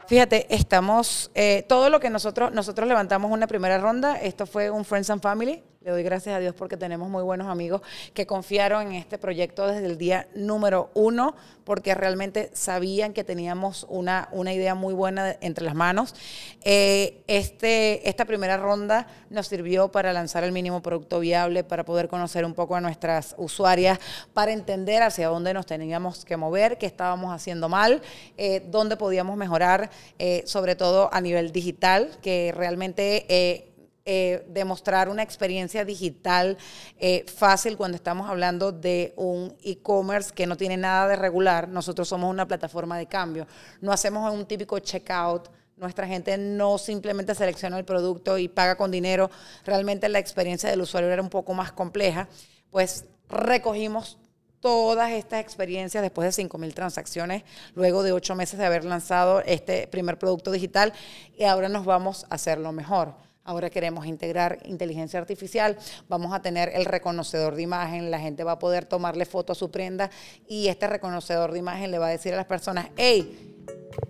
Fíjate, 0.07 0.45
estamos, 0.53 1.31
eh, 1.33 1.65
todo 1.67 1.89
lo 1.89 1.99
que 1.99 2.11
nosotros, 2.11 2.51
nosotros 2.51 2.87
levantamos 2.87 3.31
una 3.31 3.47
primera 3.47 3.79
ronda, 3.79 4.21
esto 4.21 4.45
fue 4.45 4.69
un 4.69 4.85
Friends 4.85 5.09
and 5.09 5.21
Family, 5.21 5.63
le 5.85 5.91
doy 5.91 6.01
gracias 6.01 6.35
a 6.35 6.39
Dios 6.39 6.55
porque 6.55 6.77
tenemos 6.77 7.09
muy 7.09 7.21
buenos 7.21 7.45
amigos 7.45 7.79
que 8.15 8.25
confiaron 8.25 8.87
en 8.87 8.93
este 8.93 9.19
proyecto 9.19 9.67
desde 9.67 9.85
el 9.85 9.99
día 9.99 10.27
número 10.33 10.89
uno, 10.95 11.35
porque 11.63 11.93
realmente 11.93 12.49
sabían 12.53 13.13
que 13.13 13.23
teníamos 13.23 13.85
una, 13.87 14.27
una 14.31 14.51
idea 14.51 14.73
muy 14.73 14.95
buena 14.95 15.37
entre 15.41 15.63
las 15.63 15.75
manos. 15.75 16.15
Eh, 16.63 17.21
este, 17.27 18.09
esta 18.09 18.25
primera 18.25 18.57
ronda 18.57 19.05
nos 19.29 19.45
sirvió 19.45 19.91
para 19.91 20.11
lanzar 20.11 20.43
el 20.43 20.51
mínimo 20.51 20.81
producto 20.81 21.19
viable, 21.19 21.63
para 21.63 21.85
poder 21.85 22.07
conocer 22.07 22.45
un 22.45 22.55
poco 22.55 22.75
a 22.75 22.81
nuestras 22.81 23.35
usuarias, 23.37 23.99
para 24.33 24.53
entender 24.53 25.03
hacia 25.03 25.27
dónde 25.27 25.53
nos 25.53 25.67
teníamos 25.67 26.25
que 26.25 26.35
mover, 26.35 26.79
qué 26.79 26.87
estábamos 26.87 27.31
haciendo 27.31 27.69
mal, 27.69 28.01
eh, 28.37 28.65
dónde 28.71 28.97
podíamos 28.97 29.37
mejorar, 29.37 29.91
eh, 30.17 30.41
sobre 30.47 30.75
todo 30.75 31.13
a 31.13 31.21
nivel 31.21 31.51
digital, 31.51 32.09
que 32.23 32.51
realmente 32.57 33.74
eh, 34.07 34.45
demostrar 34.47 35.09
una 35.09 35.23
experiencia 35.23 35.83
digital 35.83 36.59
eh, 36.99 37.25
fácil 37.25 37.75
cuando 37.75 37.95
estamos 37.95 38.29
hablando 38.29 38.71
de 38.71 39.15
un 39.15 39.57
e-commerce 39.63 40.31
que 40.31 40.45
no 40.45 40.55
tiene 40.55 40.77
nada 40.77 41.07
de 41.07 41.15
regular. 41.15 41.67
Nosotros 41.67 42.07
somos 42.07 42.29
una 42.29 42.47
plataforma 42.47 42.99
de 42.99 43.07
cambio. 43.07 43.47
No 43.81 43.91
hacemos 43.91 44.31
un 44.31 44.45
típico 44.45 44.77
checkout. 44.77 45.49
Nuestra 45.77 46.05
gente 46.05 46.37
no 46.37 46.77
simplemente 46.77 47.33
selecciona 47.33 47.79
el 47.79 47.83
producto 47.83 48.37
y 48.37 48.47
paga 48.47 48.77
con 48.77 48.91
dinero. 48.91 49.31
Realmente 49.63 50.07
la 50.07 50.19
experiencia 50.19 50.69
del 50.69 50.81
usuario 50.81 51.09
era 51.09 51.23
un 51.23 51.29
poco 51.29 51.55
más 51.55 51.71
compleja. 51.71 52.27
Pues 52.69 53.05
recogimos 53.27 54.19
todas 54.59 55.13
estas 55.13 55.41
experiencias 55.41 56.03
después 56.03 56.35
de 56.35 56.43
5.000 56.43 56.75
transacciones, 56.75 57.43
luego 57.73 58.03
de 58.03 58.11
ocho 58.11 58.35
meses 58.35 58.59
de 58.59 58.65
haber 58.65 58.85
lanzado 58.85 59.41
este 59.41 59.87
primer 59.87 60.19
producto 60.19 60.51
digital 60.51 60.93
y 61.35 61.45
ahora 61.45 61.69
nos 61.69 61.85
vamos 61.85 62.27
a 62.29 62.35
hacerlo 62.35 62.71
mejor. 62.71 63.25
Ahora 63.47 63.69
queremos 63.69 64.07
integrar 64.07 64.57
inteligencia 64.65 65.19
artificial, 65.19 65.77
vamos 66.09 66.33
a 66.33 66.41
tener 66.41 66.71
el 66.73 66.83
reconocedor 66.83 67.53
de 67.53 67.61
imagen, 67.61 68.09
la 68.09 68.19
gente 68.19 68.43
va 68.43 68.53
a 68.53 68.59
poder 68.59 68.85
tomarle 68.85 69.27
foto 69.27 69.53
a 69.53 69.55
su 69.55 69.69
prenda 69.69 70.09
y 70.47 70.67
este 70.67 70.87
reconocedor 70.87 71.51
de 71.51 71.59
imagen 71.59 71.91
le 71.91 71.99
va 71.99 72.07
a 72.07 72.09
decir 72.09 72.33
a 72.33 72.37
las 72.37 72.47
personas, 72.47 72.87
hey, 72.97 73.53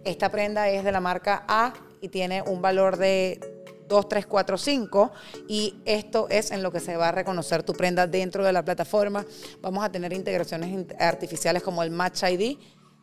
esta 0.05 0.29
prenda 0.29 0.69
es 0.69 0.85
de 0.85 0.91
la 0.93 1.01
marca 1.01 1.43
A 1.49 1.73
y 1.99 2.07
tiene 2.07 2.43
un 2.43 2.61
valor 2.61 2.95
de 2.95 3.41
2, 3.89 4.07
3, 4.07 4.25
4, 4.25 4.57
5 4.57 5.11
y 5.49 5.81
esto 5.83 6.27
es 6.29 6.51
en 6.51 6.63
lo 6.63 6.71
que 6.71 6.79
se 6.79 6.95
va 6.95 7.09
a 7.09 7.11
reconocer 7.11 7.61
tu 7.63 7.73
prenda 7.73 8.07
dentro 8.07 8.45
de 8.45 8.53
la 8.53 8.63
plataforma. 8.63 9.25
Vamos 9.61 9.83
a 9.83 9.91
tener 9.91 10.13
integraciones 10.13 10.85
artificiales 10.97 11.61
como 11.61 11.83
el 11.83 11.91
Match 11.91 12.23
ID, 12.23 12.57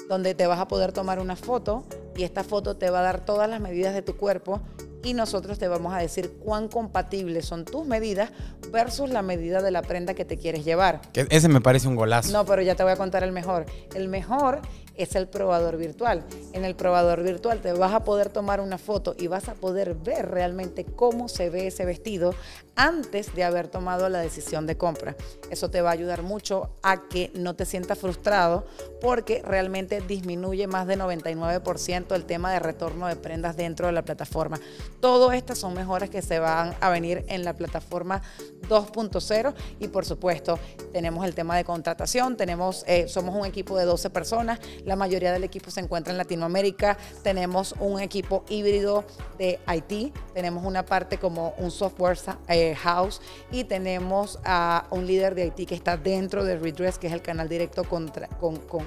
donde 0.09 0.35
te 0.35 0.47
vas 0.47 0.61
a 0.61 0.67
poder 0.67 0.93
tomar 0.93 1.21
una 1.21 1.37
foto 1.37 1.85
y 2.17 2.25
esta 2.25 2.43
foto 2.43 2.75
te 2.79 2.89
va 2.89 3.01
a 3.01 3.03
dar 3.03 3.23
todas 3.23 3.51
las 3.51 3.61
medidas 3.61 3.93
de 3.93 4.01
tu 4.01 4.17
cuerpo 4.17 4.63
y 5.03 5.15
nosotros 5.15 5.59
te 5.59 5.69
vamos 5.69 5.95
a 5.95 5.99
decir 5.99 6.33
cuán 6.39 6.69
compatibles 6.69 7.47
son 7.47 7.65
tus 7.65 7.87
medidas 7.87 8.31
versus 8.71 9.11
la 9.11 9.23
medida 9.23 9.63
de 9.63 9.71
la 9.71 9.83
prenda 9.83 10.15
que 10.15 10.25
te 10.25 10.39
quieres 10.39 10.65
llevar. 10.65 11.01
ese 11.15 11.49
me 11.49 11.61
parece 11.61 11.89
un 11.89 11.97
golazo. 11.97 12.33
No, 12.33 12.45
pero 12.45 12.63
ya 12.63 12.75
te 12.75 12.83
voy 12.83 12.93
a 12.93 12.97
contar 12.97 13.23
el 13.23 13.33
mejor. 13.33 13.67
El 13.95 14.09
mejor 14.09 14.61
es 14.97 15.15
el 15.15 15.29
probador 15.29 15.77
virtual. 15.77 16.25
En 16.53 16.65
el 16.65 16.75
probador 16.75 17.23
virtual 17.23 17.61
te 17.61 17.73
vas 17.73 17.93
a 17.93 18.05
poder 18.05 18.29
tomar 18.29 18.61
una 18.61 18.79
foto 18.79 19.15
y 19.19 19.27
vas 19.27 19.49
a 19.49 19.55
poder 19.55 19.95
ver 19.95 20.31
realmente 20.31 20.85
cómo 20.85 21.29
se 21.29 21.51
ve 21.51 21.69
ese 21.69 21.85
vestido 21.85 22.35
antes 22.83 23.33
de 23.37 23.45
haber 23.45 23.69
tomado 23.69 24.09
la 24.09 24.19
decisión 24.19 24.67
de 24.67 24.77
compra. 24.77 25.15
Eso 25.51 25.71
te 25.71 25.81
va 25.83 25.91
a 25.91 25.93
ayudar 25.93 26.25
mucho 26.25 26.71
a 26.83 27.09
que 27.09 27.31
no 27.33 27.55
te 27.55 27.65
sientas 27.65 27.97
frustrado 28.01 28.67
porque 29.01 29.41
realmente 29.45 30.01
disminuye 30.01 30.67
más 30.67 30.89
de 30.89 30.99
99% 30.99 32.13
el 32.13 32.25
tema 32.25 32.53
de 32.53 32.59
retorno 32.59 33.07
de 33.07 33.15
prendas 33.15 33.57
dentro 33.57 33.87
de 33.87 33.93
la 33.93 34.03
plataforma. 34.03 34.61
Todas 35.01 35.37
estas 35.37 35.59
son 35.59 35.75
mejoras 35.75 36.11
que 36.11 36.23
se 36.23 36.41
van 36.41 36.75
a 36.81 36.91
venir 36.91 37.25
en 37.29 37.45
la 37.45 37.55
plataforma 37.55 38.21
2.0 38.69 39.55
y 39.79 39.87
por 39.87 40.05
supuesto 40.05 40.59
tenemos 40.93 41.25
el 41.25 41.37
tema 41.37 41.57
de 41.57 41.65
contratación, 41.65 42.37
tenemos, 42.37 42.85
eh, 42.89 43.07
somos 43.07 43.37
un 43.37 43.47
equipo 43.47 43.77
de 43.77 43.85
12 43.85 44.11
personas, 44.11 44.59
la 44.85 44.97
mayoría 44.97 45.33
del 45.33 45.45
equipo 45.45 45.71
se 45.71 45.81
encuentra 45.81 46.11
en 46.11 46.19
Latinoamérica, 46.19 46.99
tenemos 47.23 47.77
un 47.79 48.01
equipo 48.01 48.45
híbrido 48.49 49.05
de 49.39 49.61
IT, 49.73 50.13
tenemos 50.35 50.65
una 50.65 50.85
parte 50.85 51.19
como 51.19 51.55
un 51.59 51.71
software 51.71 52.19
eh, 52.49 52.72
house 52.75 53.21
y 53.51 53.65
tenemos 53.65 54.39
a 54.45 54.87
un 54.91 55.07
líder 55.07 55.35
de 55.35 55.47
IT 55.47 55.69
que 55.69 55.75
está 55.75 55.97
dentro 55.97 56.45
de 56.45 56.59
Redress, 56.59 56.99
que 56.99 57.07
es 57.07 57.13
el 57.13 57.23
canal 57.23 57.49
directo 57.49 57.85
con, 57.85 58.11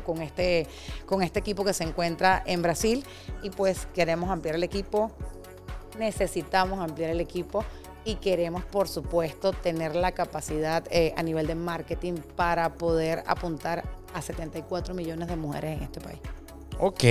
con, 0.04 0.22
este, 0.22 0.68
con 1.06 1.22
este 1.22 1.40
equipo 1.40 1.64
que 1.64 1.74
se 1.74 1.84
encuentra 1.84 2.44
en 2.46 2.62
Brasil 2.62 3.06
y 3.44 3.50
pues 3.50 3.88
queremos 3.94 4.30
ampliar 4.30 4.56
el 4.56 4.64
equipo, 4.64 5.12
necesitamos 5.98 6.80
ampliar 6.80 7.10
el 7.12 7.22
equipo 7.22 7.64
y 8.06 8.16
queremos, 8.16 8.64
por 8.64 8.88
supuesto, 8.88 9.52
tener 9.52 9.96
la 9.96 10.12
capacidad 10.12 10.84
eh, 10.92 11.14
a 11.18 11.24
nivel 11.24 11.48
de 11.48 11.56
marketing 11.56 12.14
para 12.36 12.76
poder 12.76 13.24
apuntar 13.26 13.84
a 14.14 14.22
74 14.22 14.94
millones 14.94 15.28
de 15.28 15.36
mujeres 15.36 15.78
en 15.78 15.84
este 15.84 16.00
país. 16.00 16.20
Ok, 16.78 17.04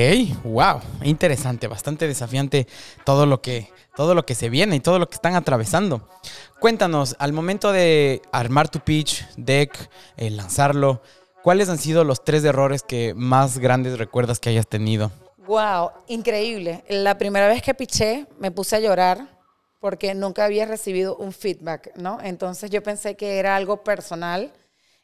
wow, 0.45 0.81
interesante, 1.03 1.69
bastante 1.69 2.07
desafiante 2.07 2.67
todo 3.05 3.25
lo 3.25 3.41
que 3.41 3.71
todo 3.97 4.15
lo 4.15 4.27
que 4.27 4.35
se 4.35 4.49
viene 4.51 4.77
y 4.77 4.81
todo 4.81 4.99
lo 4.99 5.09
que 5.09 5.15
están 5.15 5.37
atravesando. 5.37 6.07
Cuéntanos, 6.65 7.15
al 7.19 7.35
momento 7.35 7.73
de 7.73 8.23
armar 8.33 8.71
tu 8.71 8.81
pitch, 8.81 9.23
deck, 9.37 9.91
eh, 10.17 10.31
lanzarlo, 10.31 11.03
¿cuáles 11.43 11.69
han 11.69 11.77
sido 11.77 12.05
los 12.05 12.25
tres 12.25 12.43
errores 12.43 12.83
que 12.83 13.13
más 13.13 13.59
grandes 13.59 13.99
recuerdas 13.99 14.41
que 14.41 14.49
hayas 14.49 14.67
tenido? 14.67 15.13
Wow, 15.47 15.91
increíble. 16.07 16.83
La 16.89 17.19
primera 17.19 17.49
vez 17.49 17.61
que 17.61 17.75
piché 17.75 18.27
me 18.39 18.51
puse 18.51 18.77
a 18.77 18.81
llorar 18.81 19.29
porque 19.79 20.15
nunca 20.15 20.47
había 20.47 20.65
recibido 20.65 21.17
un 21.17 21.35
feedback, 21.35 21.95
¿no? 21.97 22.19
Entonces 22.23 22.71
yo 22.71 22.83
pensé 22.83 23.15
que 23.15 23.39
era 23.39 23.57
algo 23.57 23.85
personal. 23.85 24.51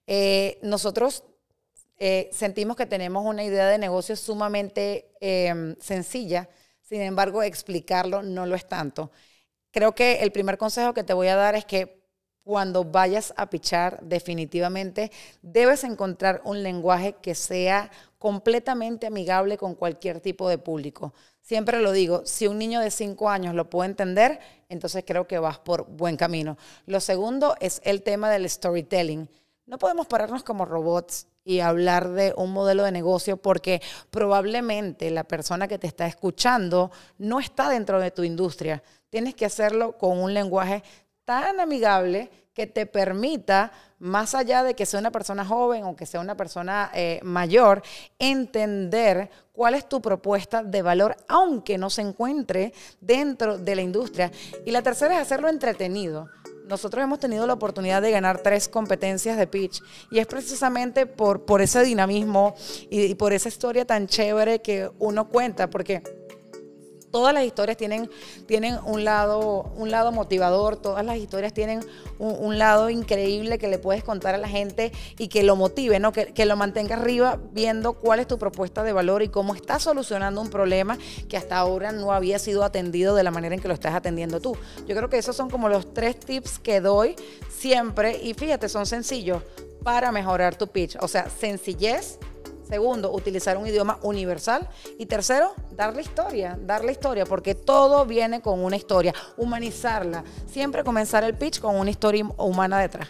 Eh, 0.06 0.58
nosotros 0.62 1.24
eh, 1.98 2.30
sentimos 2.32 2.74
que 2.74 2.86
tenemos 2.86 3.22
una 3.26 3.44
idea 3.44 3.66
de 3.66 3.76
negocio 3.76 4.16
sumamente 4.16 5.10
em, 5.20 5.76
sencilla, 5.78 6.48
sin 6.80 7.02
embargo 7.02 7.42
explicarlo 7.42 8.22
no 8.22 8.46
lo 8.46 8.56
es 8.56 8.66
tanto. 8.66 9.10
Creo 9.70 9.94
que 9.94 10.20
el 10.20 10.32
primer 10.32 10.58
consejo 10.58 10.94
que 10.94 11.04
te 11.04 11.12
voy 11.12 11.28
a 11.28 11.36
dar 11.36 11.54
es 11.54 11.64
que 11.64 12.00
cuando 12.42 12.84
vayas 12.84 13.32
a 13.36 13.50
pichar, 13.50 14.00
definitivamente 14.02 15.12
debes 15.42 15.84
encontrar 15.84 16.40
un 16.44 16.62
lenguaje 16.62 17.14
que 17.20 17.34
sea 17.34 17.90
completamente 18.18 19.06
amigable 19.06 19.56
con 19.56 19.74
cualquier 19.74 20.20
tipo 20.20 20.48
de 20.48 20.58
público. 20.58 21.14
Siempre 21.40 21.80
lo 21.80 21.92
digo, 21.92 22.22
si 22.24 22.46
un 22.46 22.58
niño 22.58 22.80
de 22.80 22.90
5 22.90 23.28
años 23.28 23.54
lo 23.54 23.70
puede 23.70 23.90
entender, 23.90 24.40
entonces 24.68 25.04
creo 25.06 25.26
que 25.26 25.38
vas 25.38 25.58
por 25.58 25.86
buen 25.86 26.16
camino. 26.16 26.56
Lo 26.86 27.00
segundo 27.00 27.54
es 27.60 27.80
el 27.84 28.02
tema 28.02 28.30
del 28.30 28.48
storytelling. 28.48 29.28
No 29.66 29.78
podemos 29.78 30.06
pararnos 30.06 30.42
como 30.42 30.64
robots 30.64 31.28
y 31.44 31.60
hablar 31.60 32.10
de 32.10 32.34
un 32.36 32.52
modelo 32.52 32.84
de 32.84 32.92
negocio 32.92 33.36
porque 33.36 33.80
probablemente 34.10 35.10
la 35.10 35.24
persona 35.24 35.68
que 35.68 35.78
te 35.78 35.86
está 35.86 36.06
escuchando 36.06 36.90
no 37.18 37.40
está 37.40 37.68
dentro 37.68 38.00
de 38.00 38.10
tu 38.10 38.24
industria. 38.24 38.82
Tienes 39.08 39.34
que 39.34 39.46
hacerlo 39.46 39.96
con 39.98 40.18
un 40.18 40.34
lenguaje 40.34 40.82
tan 41.24 41.60
amigable 41.60 42.30
que 42.52 42.66
te 42.66 42.86
permita, 42.86 43.72
más 43.98 44.34
allá 44.34 44.62
de 44.62 44.74
que 44.74 44.86
sea 44.86 45.00
una 45.00 45.12
persona 45.12 45.44
joven 45.44 45.84
o 45.84 45.94
que 45.94 46.06
sea 46.06 46.20
una 46.20 46.36
persona 46.36 46.90
eh, 46.94 47.20
mayor, 47.22 47.82
entender 48.18 49.30
cuál 49.52 49.74
es 49.74 49.88
tu 49.88 50.00
propuesta 50.00 50.62
de 50.62 50.82
valor, 50.82 51.16
aunque 51.28 51.78
no 51.78 51.90
se 51.90 52.02
encuentre 52.02 52.72
dentro 53.00 53.58
de 53.58 53.76
la 53.76 53.82
industria. 53.82 54.32
Y 54.66 54.70
la 54.70 54.82
tercera 54.82 55.14
es 55.14 55.22
hacerlo 55.22 55.48
entretenido. 55.48 56.28
Nosotros 56.70 57.02
hemos 57.02 57.18
tenido 57.18 57.48
la 57.48 57.54
oportunidad 57.54 58.00
de 58.00 58.12
ganar 58.12 58.38
tres 58.44 58.68
competencias 58.68 59.36
de 59.36 59.48
pitch 59.48 59.82
y 60.08 60.20
es 60.20 60.26
precisamente 60.28 61.04
por, 61.04 61.44
por 61.44 61.60
ese 61.60 61.82
dinamismo 61.82 62.54
y, 62.88 63.02
y 63.02 63.14
por 63.16 63.32
esa 63.32 63.48
historia 63.48 63.84
tan 63.84 64.06
chévere 64.06 64.62
que 64.62 64.88
uno 65.00 65.28
cuenta, 65.28 65.68
porque 65.68 66.00
todas 67.10 67.34
las 67.34 67.44
historias 67.44 67.76
tienen, 67.76 68.10
tienen 68.46 68.78
un, 68.84 69.04
lado, 69.04 69.70
un 69.76 69.90
lado 69.90 70.12
motivador, 70.12 70.76
todas 70.76 71.04
las 71.04 71.16
historias 71.16 71.52
tienen 71.52 71.80
un, 72.18 72.58
lado 72.58 72.90
increíble 72.90 73.58
que 73.58 73.68
le 73.68 73.78
puedes 73.78 74.04
contar 74.04 74.34
a 74.34 74.38
la 74.38 74.48
gente 74.48 74.92
y 75.18 75.28
que 75.28 75.42
lo 75.42 75.56
motive, 75.56 75.98
¿no? 75.98 76.12
Que, 76.12 76.26
que, 76.26 76.44
lo 76.44 76.56
mantenga 76.56 76.96
arriba 76.96 77.38
viendo 77.52 77.94
cuál 77.94 78.20
es 78.20 78.26
tu 78.26 78.38
propuesta 78.38 78.82
de 78.82 78.92
valor 78.92 79.22
y 79.22 79.28
cómo 79.28 79.54
estás 79.54 79.82
solucionando 79.84 80.40
un 80.40 80.50
problema 80.50 80.98
que 81.28 81.36
hasta 81.36 81.56
ahora 81.56 81.92
no 81.92 82.12
había 82.12 82.38
sido 82.38 82.64
atendido 82.64 83.14
de 83.14 83.22
la 83.22 83.30
manera 83.30 83.54
en 83.54 83.60
que 83.60 83.68
lo 83.68 83.74
estás 83.74 83.94
atendiendo 83.94 84.40
tú. 84.40 84.56
Yo 84.86 84.96
creo 84.96 85.08
que 85.08 85.18
esos 85.18 85.36
son 85.36 85.48
como 85.48 85.68
los 85.68 85.94
tres 85.94 86.18
tips 86.18 86.58
que 86.58 86.80
doy 86.80 87.16
siempre 87.48 88.20
y 88.22 88.34
fíjate, 88.34 88.68
son 88.68 88.86
sencillos 88.86 89.42
para 89.82 90.12
mejorar 90.12 90.56
tu 90.56 90.68
pitch. 90.68 90.96
O 91.00 91.08
sea, 91.08 91.28
sencillez 91.30 92.18
Segundo, 92.70 93.12
utilizar 93.12 93.56
un 93.56 93.66
idioma 93.66 93.98
universal. 94.02 94.68
Y 94.96 95.06
tercero, 95.06 95.54
darle 95.72 96.02
historia, 96.02 96.56
darle 96.64 96.92
historia, 96.92 97.26
porque 97.26 97.56
todo 97.56 98.06
viene 98.06 98.40
con 98.40 98.60
una 98.60 98.76
historia. 98.76 99.12
Humanizarla. 99.36 100.22
Siempre 100.46 100.84
comenzar 100.84 101.24
el 101.24 101.36
pitch 101.36 101.60
con 101.60 101.74
una 101.76 101.90
historia 101.90 102.24
humana 102.38 102.78
detrás 102.78 103.08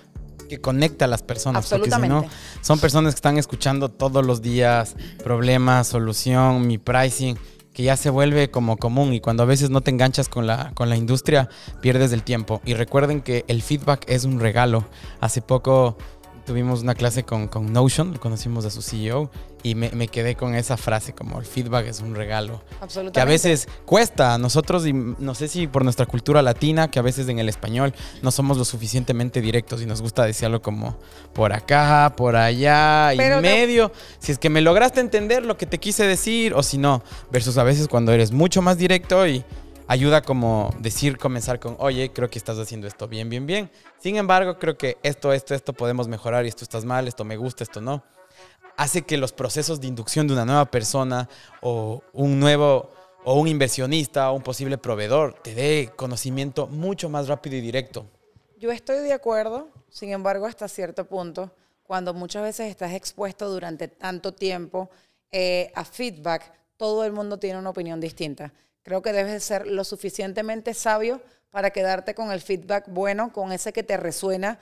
que 0.49 0.61
conecta 0.61 1.05
a 1.05 1.09
las 1.09 1.23
personas. 1.23 1.63
Absolutamente. 1.63 2.13
Porque 2.13 2.29
si 2.29 2.59
no, 2.59 2.65
son 2.65 2.81
personas 2.81 3.15
que 3.15 3.19
están 3.19 3.39
escuchando 3.39 3.89
todos 3.89 4.27
los 4.27 4.43
días 4.43 4.97
problemas, 5.23 5.87
solución, 5.87 6.67
mi 6.67 6.77
pricing, 6.77 7.39
que 7.73 7.85
ya 7.85 7.97
se 7.97 8.11
vuelve 8.11 8.51
como 8.51 8.77
común 8.77 9.13
y 9.13 9.21
cuando 9.21 9.45
a 9.45 9.47
veces 9.47 9.71
no 9.71 9.81
te 9.81 9.93
enganchas 9.93 10.29
con 10.29 10.49
la, 10.49 10.73
con 10.75 10.89
la 10.89 10.97
industria, 10.97 11.49
pierdes 11.81 12.13
el 12.13 12.25
tiempo. 12.25 12.61
Y 12.65 12.75
recuerden 12.75 13.21
que 13.21 13.45
el 13.47 13.63
feedback 13.63 14.05
es 14.09 14.25
un 14.25 14.41
regalo. 14.41 14.85
Hace 15.21 15.41
poco 15.41 15.97
tuvimos 16.45 16.83
una 16.83 16.95
clase 16.95 17.23
con, 17.23 17.49
con 17.49 17.73
Notion, 17.73 18.17
conocimos 18.19 18.65
a 18.65 18.71
su 18.71 18.83
CEO 18.83 19.31
y 19.63 19.75
me, 19.75 19.91
me, 19.91 20.09
quedé 20.09 20.37
con 20.37 20.55
esa 20.55 20.77
frase 20.77 21.13
como 21.13 21.39
el 21.39 21.45
feedback 21.45 21.87
es 21.87 22.01
un 22.01 22.15
regalo. 22.15 22.63
Absolutamente. 22.81 23.13
Que 23.13 23.21
a 23.21 23.25
veces 23.25 23.69
cuesta 23.85 24.35
a 24.35 24.39
nosotros 24.39 24.87
y 24.87 24.93
no 24.93 25.35
sé 25.35 25.49
si 25.49 25.67
por 25.67 25.85
nuestra 25.85 26.07
cultura 26.07 26.43
latina, 26.43 26.91
que 26.91 26.99
a 26.99 27.03
veces 27.03 27.29
en 27.29 27.39
el 27.39 27.49
español 27.49 27.95
no 28.23 28.31
somos 28.31 28.57
lo 28.57 28.65
suficientemente 28.65 29.41
directos 29.41 29.83
y 29.83 29.87
nos 29.87 30.01
gusta 30.01 30.25
decirlo 30.25 30.63
como 30.63 30.97
por 31.33 31.53
acá, 31.53 32.15
por 32.17 32.37
allá 32.37 33.13
y 33.15 33.19
medio. 33.19 33.93
Si 34.19 34.33
es 34.33 34.39
que 34.39 34.51
me 34.51 34.61
lograste 34.61 35.01
entender 35.01 35.45
lo 35.45 35.57
que 35.57 35.67
te 35.67 35.79
quise 35.79 36.07
decir 36.07 36.55
o 36.55 36.63
si 36.63 36.79
no, 36.79 37.03
versus 37.31 37.59
a 37.59 37.65
veces 37.65 37.89
cuando 37.89 38.13
eres 38.13 38.33
mucho 38.33 38.63
más 38.63 38.79
directo 38.79 39.27
y 39.27 39.45
ayuda 39.91 40.23
como 40.23 40.73
decir, 40.79 41.19
comenzar 41.19 41.59
con, 41.59 41.75
oye, 41.81 42.13
creo 42.13 42.31
que 42.31 42.39
estás 42.39 42.57
haciendo 42.59 42.87
esto 42.87 43.09
bien, 43.09 43.29
bien, 43.29 43.45
bien. 43.45 43.69
Sin 43.99 44.15
embargo, 44.15 44.57
creo 44.57 44.79
que 44.79 44.99
esto, 45.03 45.33
esto, 45.33 45.53
esto 45.53 45.73
podemos 45.73 46.07
mejorar 46.07 46.45
y 46.45 46.49
esto 46.49 46.63
estás 46.63 46.85
mal, 46.85 47.09
esto 47.09 47.25
me 47.25 47.37
gusta, 47.37 47.65
esto 47.65 47.81
no. 47.81 48.05
Hace 48.77 49.03
que 49.03 49.17
los 49.17 49.33
procesos 49.33 49.81
de 49.81 49.89
inducción 49.89 50.29
de 50.29 50.35
una 50.35 50.45
nueva 50.45 50.67
persona 50.67 51.29
o 51.61 52.05
un 52.13 52.39
nuevo 52.39 52.93
o 53.25 53.35
un 53.35 53.49
inversionista 53.49 54.31
o 54.31 54.37
un 54.37 54.43
posible 54.43 54.79
proveedor 54.79 55.35
te 55.43 55.57
dé 55.57 55.91
conocimiento 55.97 56.69
mucho 56.69 57.09
más 57.09 57.27
rápido 57.27 57.57
y 57.57 57.61
directo. 57.61 58.07
Yo 58.59 58.71
estoy 58.71 58.99
de 58.99 59.13
acuerdo, 59.13 59.71
sin 59.89 60.11
embargo, 60.11 60.47
hasta 60.47 60.69
cierto 60.69 61.05
punto, 61.05 61.51
cuando 61.83 62.15
muchas 62.15 62.45
veces 62.45 62.71
estás 62.71 62.93
expuesto 62.93 63.51
durante 63.51 63.89
tanto 63.89 64.35
tiempo 64.35 64.89
eh, 65.33 65.73
a 65.75 65.85
feedback, 65.85 66.53
todo 66.77 67.05
el 67.05 67.11
mundo 67.13 67.41
tiene 67.41 67.59
una 67.59 67.71
opinión 67.71 68.01
distinta. 68.01 68.53
Creo 68.83 69.03
que 69.03 69.13
debes 69.13 69.45
ser 69.45 69.67
lo 69.67 69.85
suficientemente 69.85 70.75
sabio 70.75 71.21
para 71.51 71.71
quedarte 71.71 72.15
con 72.15 72.31
el 72.31 72.41
feedback 72.41 72.85
bueno, 72.89 73.33
con 73.33 73.53
ese 73.53 73.73
que 73.73 73.83
te 73.83 73.97
resuena 73.97 74.59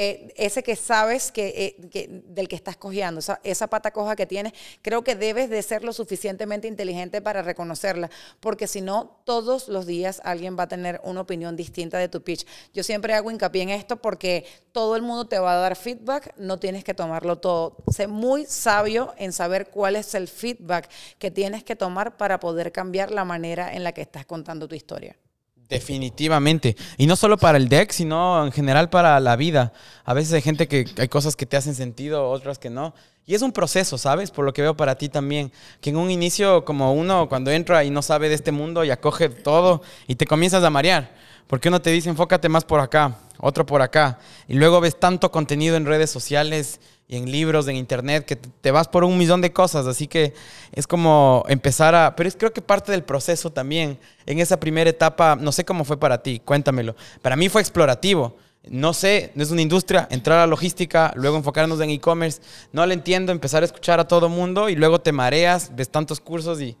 eh, 0.00 0.32
ese 0.36 0.62
que 0.62 0.76
sabes 0.76 1.32
que, 1.32 1.76
eh, 1.92 2.22
del 2.28 2.46
que 2.46 2.54
estás 2.54 2.76
cojeando, 2.76 3.18
esa, 3.18 3.40
esa, 3.42 3.66
pata 3.66 3.90
coja 3.90 4.14
que 4.14 4.26
tienes, 4.26 4.52
creo 4.80 5.02
que 5.02 5.16
debes 5.16 5.50
de 5.50 5.60
ser 5.60 5.82
lo 5.82 5.92
suficientemente 5.92 6.68
inteligente 6.68 7.20
para 7.20 7.42
reconocerla, 7.42 8.08
porque 8.38 8.68
si 8.68 8.80
no, 8.80 9.20
todos 9.24 9.66
los 9.66 9.86
días 9.86 10.20
alguien 10.22 10.56
va 10.56 10.62
a 10.62 10.68
tener 10.68 11.00
una 11.02 11.20
opinión 11.20 11.56
distinta 11.56 11.98
de 11.98 12.08
tu 12.08 12.22
pitch. 12.22 12.46
Yo 12.72 12.84
siempre 12.84 13.12
hago 13.12 13.32
hincapié 13.32 13.64
en 13.64 13.70
esto 13.70 13.96
porque 13.96 14.46
todo 14.70 14.94
el 14.94 15.02
mundo 15.02 15.26
te 15.26 15.40
va 15.40 15.54
a 15.54 15.56
dar 15.56 15.74
feedback, 15.74 16.32
no 16.36 16.60
tienes 16.60 16.84
que 16.84 16.94
tomarlo 16.94 17.38
todo. 17.38 17.78
Sé 17.90 18.06
muy 18.06 18.46
sabio 18.46 19.14
en 19.18 19.32
saber 19.32 19.68
cuál 19.68 19.96
es 19.96 20.14
el 20.14 20.28
feedback 20.28 20.88
que 21.18 21.32
tienes 21.32 21.64
que 21.64 21.74
tomar 21.74 22.16
para 22.16 22.38
poder 22.38 22.70
cambiar 22.70 23.10
la 23.10 23.24
manera 23.24 23.74
en 23.74 23.82
la 23.82 23.90
que 23.90 24.02
estás 24.02 24.24
contando 24.26 24.68
tu 24.68 24.76
historia. 24.76 25.16
Definitivamente. 25.68 26.76
Y 26.96 27.06
no 27.06 27.14
solo 27.14 27.36
para 27.36 27.58
el 27.58 27.68
deck, 27.68 27.90
sino 27.90 28.44
en 28.44 28.52
general 28.52 28.88
para 28.88 29.20
la 29.20 29.36
vida. 29.36 29.72
A 30.04 30.14
veces 30.14 30.32
hay 30.32 30.40
gente 30.40 30.66
que 30.66 30.86
hay 30.96 31.08
cosas 31.08 31.36
que 31.36 31.44
te 31.44 31.58
hacen 31.58 31.74
sentido, 31.74 32.30
otras 32.30 32.58
que 32.58 32.70
no. 32.70 32.94
Y 33.26 33.34
es 33.34 33.42
un 33.42 33.52
proceso, 33.52 33.98
¿sabes? 33.98 34.30
Por 34.30 34.46
lo 34.46 34.54
que 34.54 34.62
veo 34.62 34.74
para 34.74 34.96
ti 34.96 35.10
también. 35.10 35.52
Que 35.82 35.90
en 35.90 35.98
un 35.98 36.10
inicio, 36.10 36.64
como 36.64 36.94
uno 36.94 37.28
cuando 37.28 37.50
entra 37.50 37.84
y 37.84 37.90
no 37.90 38.00
sabe 38.00 38.30
de 38.30 38.34
este 38.34 38.52
mundo 38.52 38.84
y 38.84 38.90
acoge 38.90 39.28
todo 39.28 39.82
y 40.06 40.14
te 40.14 40.26
comienzas 40.26 40.64
a 40.64 40.70
marear. 40.70 41.14
Porque 41.48 41.68
uno 41.68 41.80
te 41.80 41.90
dice, 41.90 42.10
enfócate 42.10 42.48
más 42.48 42.64
por 42.64 42.78
acá, 42.78 43.16
otro 43.38 43.66
por 43.66 43.82
acá. 43.82 44.18
Y 44.46 44.54
luego 44.54 44.80
ves 44.80 45.00
tanto 45.00 45.32
contenido 45.32 45.76
en 45.76 45.86
redes 45.86 46.10
sociales 46.10 46.78
y 47.08 47.16
en 47.16 47.32
libros, 47.32 47.66
en 47.68 47.76
internet, 47.76 48.26
que 48.26 48.36
te 48.36 48.70
vas 48.70 48.86
por 48.86 49.02
un 49.02 49.16
millón 49.16 49.40
de 49.40 49.50
cosas. 49.50 49.86
Así 49.86 50.06
que 50.06 50.34
es 50.72 50.86
como 50.86 51.44
empezar 51.48 51.94
a... 51.94 52.14
Pero 52.14 52.28
es 52.28 52.36
creo 52.36 52.52
que 52.52 52.60
parte 52.60 52.92
del 52.92 53.02
proceso 53.02 53.50
también. 53.50 53.98
En 54.26 54.38
esa 54.40 54.60
primera 54.60 54.90
etapa, 54.90 55.36
no 55.36 55.50
sé 55.50 55.64
cómo 55.64 55.84
fue 55.84 55.98
para 55.98 56.22
ti, 56.22 56.40
cuéntamelo. 56.44 56.94
Para 57.22 57.34
mí 57.34 57.48
fue 57.48 57.62
explorativo. 57.62 58.36
No 58.68 58.92
sé, 58.92 59.32
no 59.34 59.42
es 59.42 59.50
una 59.50 59.62
industria, 59.62 60.06
entrar 60.10 60.40
a 60.40 60.46
logística, 60.46 61.12
luego 61.16 61.38
enfocarnos 61.38 61.80
en 61.80 61.88
e-commerce. 61.88 62.42
No 62.72 62.84
lo 62.84 62.92
entiendo, 62.92 63.32
empezar 63.32 63.62
a 63.62 63.66
escuchar 63.66 63.98
a 64.00 64.06
todo 64.06 64.28
mundo 64.28 64.68
y 64.68 64.74
luego 64.74 65.00
te 65.00 65.12
mareas, 65.12 65.74
ves 65.74 65.88
tantos 65.88 66.20
cursos 66.20 66.60
y 66.60 66.76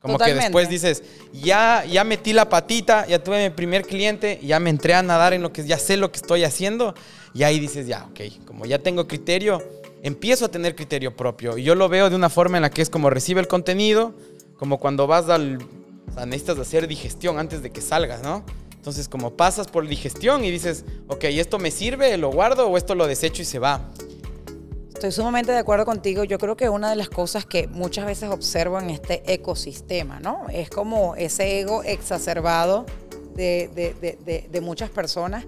como 0.00 0.18
que 0.18 0.32
después 0.32 0.68
dices, 0.68 1.02
ya, 1.32 1.84
ya 1.84 2.04
metí 2.04 2.32
la 2.32 2.48
patita, 2.48 3.06
ya 3.06 3.22
tuve 3.22 3.48
mi 3.48 3.54
primer 3.54 3.84
cliente, 3.84 4.38
ya 4.42 4.60
me 4.60 4.70
entré 4.70 4.94
a 4.94 5.02
nadar 5.02 5.32
en 5.32 5.42
lo 5.42 5.52
que 5.52 5.64
ya 5.64 5.78
sé 5.78 5.96
lo 5.96 6.12
que 6.12 6.18
estoy 6.18 6.44
haciendo. 6.44 6.94
Y 7.34 7.42
ahí 7.42 7.58
dices, 7.58 7.86
ya, 7.86 8.06
ok, 8.10 8.44
como 8.46 8.64
ya 8.64 8.78
tengo 8.78 9.08
criterio, 9.08 9.62
empiezo 10.02 10.44
a 10.44 10.48
tener 10.48 10.76
criterio 10.76 11.16
propio. 11.16 11.58
Y 11.58 11.64
yo 11.64 11.74
lo 11.74 11.88
veo 11.88 12.10
de 12.10 12.16
una 12.16 12.30
forma 12.30 12.58
en 12.58 12.62
la 12.62 12.70
que 12.70 12.80
es 12.80 12.90
como 12.90 13.10
recibe 13.10 13.40
el 13.40 13.48
contenido, 13.48 14.14
como 14.56 14.78
cuando 14.78 15.06
vas 15.06 15.28
al... 15.28 15.58
O 16.08 16.14
sea, 16.14 16.24
necesitas 16.26 16.58
hacer 16.58 16.88
digestión 16.88 17.38
antes 17.38 17.62
de 17.62 17.70
que 17.70 17.80
salgas, 17.80 18.22
¿no? 18.22 18.44
Entonces, 18.72 19.08
como 19.08 19.36
pasas 19.36 19.66
por 19.66 19.86
digestión 19.86 20.44
y 20.44 20.50
dices, 20.50 20.84
ok, 21.08 21.24
¿esto 21.24 21.58
me 21.58 21.70
sirve? 21.70 22.16
¿Lo 22.16 22.30
guardo 22.30 22.68
o 22.68 22.76
esto 22.78 22.94
lo 22.94 23.06
desecho 23.06 23.42
y 23.42 23.44
se 23.44 23.58
va? 23.58 23.82
Estoy 24.98 25.12
sumamente 25.12 25.52
de 25.52 25.58
acuerdo 25.58 25.84
contigo. 25.84 26.24
Yo 26.24 26.40
creo 26.40 26.56
que 26.56 26.68
una 26.68 26.90
de 26.90 26.96
las 26.96 27.08
cosas 27.08 27.46
que 27.46 27.68
muchas 27.68 28.04
veces 28.04 28.30
observo 28.30 28.80
en 28.80 28.90
este 28.90 29.22
ecosistema, 29.32 30.18
¿no? 30.18 30.46
Es 30.52 30.70
como 30.70 31.14
ese 31.14 31.60
ego 31.60 31.84
exacerbado 31.84 32.84
de, 33.36 34.60
muchas 34.60 34.90
personas. 34.90 35.44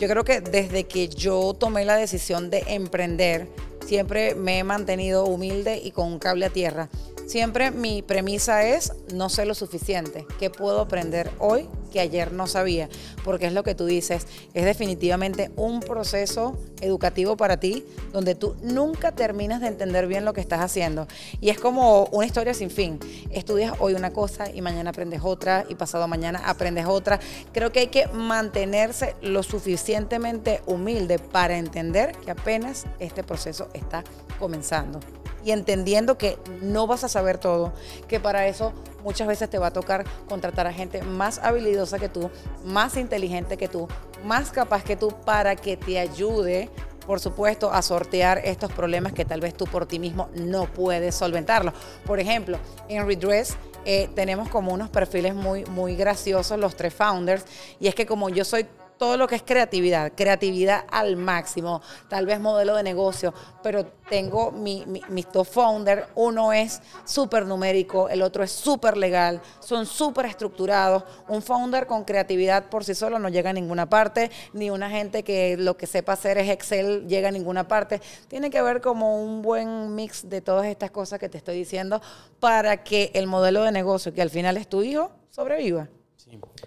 Yo 0.00 0.08
creo 0.08 0.24
que 0.24 0.40
desde 0.40 0.84
que 0.84 1.08
yo 1.08 1.52
tomé 1.52 1.84
la 1.84 1.96
decisión 1.96 2.48
de 2.48 2.64
emprender, 2.68 3.50
siempre 3.84 4.34
me 4.34 4.60
he 4.60 4.64
mantenido 4.64 5.26
humilde 5.26 5.78
y 5.84 5.90
con 5.90 6.06
un 6.06 6.18
cable 6.18 6.46
a 6.46 6.50
tierra. 6.50 6.88
Siempre 7.26 7.72
mi 7.72 8.00
premisa 8.00 8.66
es, 8.66 8.94
no 9.12 9.28
sé 9.28 9.44
lo 9.44 9.54
suficiente. 9.54 10.24
¿Qué 10.38 10.48
puedo 10.48 10.80
aprender 10.80 11.30
hoy 11.38 11.68
que 11.96 12.00
ayer 12.00 12.30
no 12.30 12.46
sabía? 12.46 12.90
Porque 13.24 13.46
es 13.46 13.54
lo 13.54 13.64
que 13.64 13.74
tú 13.74 13.86
dices, 13.86 14.26
es 14.52 14.64
definitivamente 14.66 15.50
un 15.56 15.80
proceso 15.80 16.58
educativo 16.82 17.38
para 17.38 17.56
ti 17.56 17.86
donde 18.12 18.34
tú 18.34 18.54
nunca 18.60 19.12
terminas 19.12 19.62
de 19.62 19.68
entender 19.68 20.06
bien 20.06 20.26
lo 20.26 20.34
que 20.34 20.42
estás 20.42 20.60
haciendo. 20.60 21.08
Y 21.40 21.48
es 21.48 21.58
como 21.58 22.04
una 22.12 22.26
historia 22.26 22.52
sin 22.52 22.68
fin. 22.68 23.00
Estudias 23.30 23.72
hoy 23.78 23.94
una 23.94 24.12
cosa 24.12 24.50
y 24.52 24.60
mañana 24.60 24.90
aprendes 24.90 25.22
otra 25.24 25.64
y 25.70 25.74
pasado 25.74 26.06
mañana 26.06 26.42
aprendes 26.44 26.84
otra. 26.84 27.18
Creo 27.54 27.72
que 27.72 27.80
hay 27.80 27.86
que 27.86 28.08
mantenerse 28.08 29.16
lo 29.22 29.42
suficientemente 29.42 30.60
humilde 30.66 31.18
para 31.18 31.56
entender 31.56 32.12
que 32.12 32.30
apenas 32.30 32.84
este 32.98 33.24
proceso 33.24 33.68
está 33.72 34.04
comenzando 34.38 35.00
y 35.46 35.52
entendiendo 35.52 36.18
que 36.18 36.38
no 36.60 36.88
vas 36.88 37.04
a 37.04 37.08
saber 37.08 37.38
todo, 37.38 37.72
que 38.08 38.18
para 38.18 38.48
eso 38.48 38.72
muchas 39.04 39.28
veces 39.28 39.48
te 39.48 39.58
va 39.58 39.68
a 39.68 39.72
tocar 39.72 40.04
contratar 40.28 40.66
a 40.66 40.72
gente 40.72 41.02
más 41.02 41.38
habilidosa 41.38 42.00
que 42.00 42.08
tú, 42.08 42.30
más 42.64 42.96
inteligente 42.96 43.56
que 43.56 43.68
tú, 43.68 43.86
más 44.24 44.50
capaz 44.50 44.82
que 44.82 44.96
tú 44.96 45.14
para 45.24 45.54
que 45.54 45.76
te 45.76 46.00
ayude 46.00 46.68
por 47.06 47.20
supuesto, 47.20 47.70
a 47.70 47.82
sortear 47.82 48.38
estos 48.44 48.72
problemas 48.72 49.12
que 49.12 49.24
tal 49.24 49.40
vez 49.40 49.54
tú 49.54 49.64
por 49.66 49.86
ti 49.86 50.00
mismo 50.00 50.28
no 50.34 50.66
puedes 50.66 51.14
solventarlos. 51.14 51.72
Por 52.04 52.18
ejemplo, 52.18 52.58
en 52.88 53.06
Redress 53.06 53.56
eh, 53.84 54.10
tenemos 54.16 54.48
como 54.48 54.74
unos 54.74 54.90
perfiles 54.90 55.32
muy, 55.32 55.64
muy 55.66 55.94
graciosos 55.94 56.58
los 56.58 56.74
tres 56.74 56.92
founders, 56.92 57.44
y 57.78 57.86
es 57.86 57.94
que 57.94 58.06
como 58.06 58.28
yo 58.28 58.44
soy 58.44 58.66
todo 58.98 59.16
lo 59.16 59.26
que 59.26 59.36
es 59.36 59.42
creatividad, 59.42 60.12
creatividad 60.14 60.84
al 60.90 61.16
máximo, 61.16 61.82
tal 62.08 62.26
vez 62.26 62.40
modelo 62.40 62.76
de 62.76 62.82
negocio, 62.82 63.32
pero 63.62 63.86
tengo 64.08 64.52
mi, 64.52 64.84
mis 65.08 65.30
dos 65.32 65.48
founders, 65.48 66.06
uno 66.14 66.52
es 66.52 66.80
súper 67.04 67.46
numérico, 67.46 68.08
el 68.08 68.22
otro 68.22 68.44
es 68.44 68.52
súper 68.52 68.96
legal, 68.96 69.40
son 69.60 69.86
súper 69.86 70.26
estructurados. 70.26 71.04
Un 71.28 71.42
founder 71.42 71.86
con 71.86 72.04
creatividad 72.04 72.68
por 72.68 72.84
sí 72.84 72.94
solo 72.94 73.18
no 73.18 73.28
llega 73.28 73.50
a 73.50 73.52
ninguna 73.52 73.88
parte, 73.88 74.30
ni 74.52 74.70
una 74.70 74.88
gente 74.90 75.22
que 75.22 75.56
lo 75.56 75.76
que 75.76 75.86
sepa 75.86 76.12
hacer 76.12 76.38
es 76.38 76.48
Excel 76.48 77.06
llega 77.08 77.28
a 77.28 77.32
ninguna 77.32 77.66
parte. 77.66 78.00
Tiene 78.28 78.50
que 78.50 78.58
haber 78.58 78.80
como 78.80 79.22
un 79.22 79.42
buen 79.42 79.94
mix 79.94 80.28
de 80.28 80.40
todas 80.40 80.66
estas 80.66 80.90
cosas 80.90 81.18
que 81.18 81.28
te 81.28 81.38
estoy 81.38 81.56
diciendo 81.56 82.00
para 82.40 82.84
que 82.84 83.10
el 83.14 83.26
modelo 83.26 83.62
de 83.62 83.72
negocio, 83.72 84.14
que 84.14 84.22
al 84.22 84.30
final 84.30 84.56
es 84.56 84.68
tu 84.68 84.82
hijo, 84.82 85.10
sobreviva. 85.30 85.88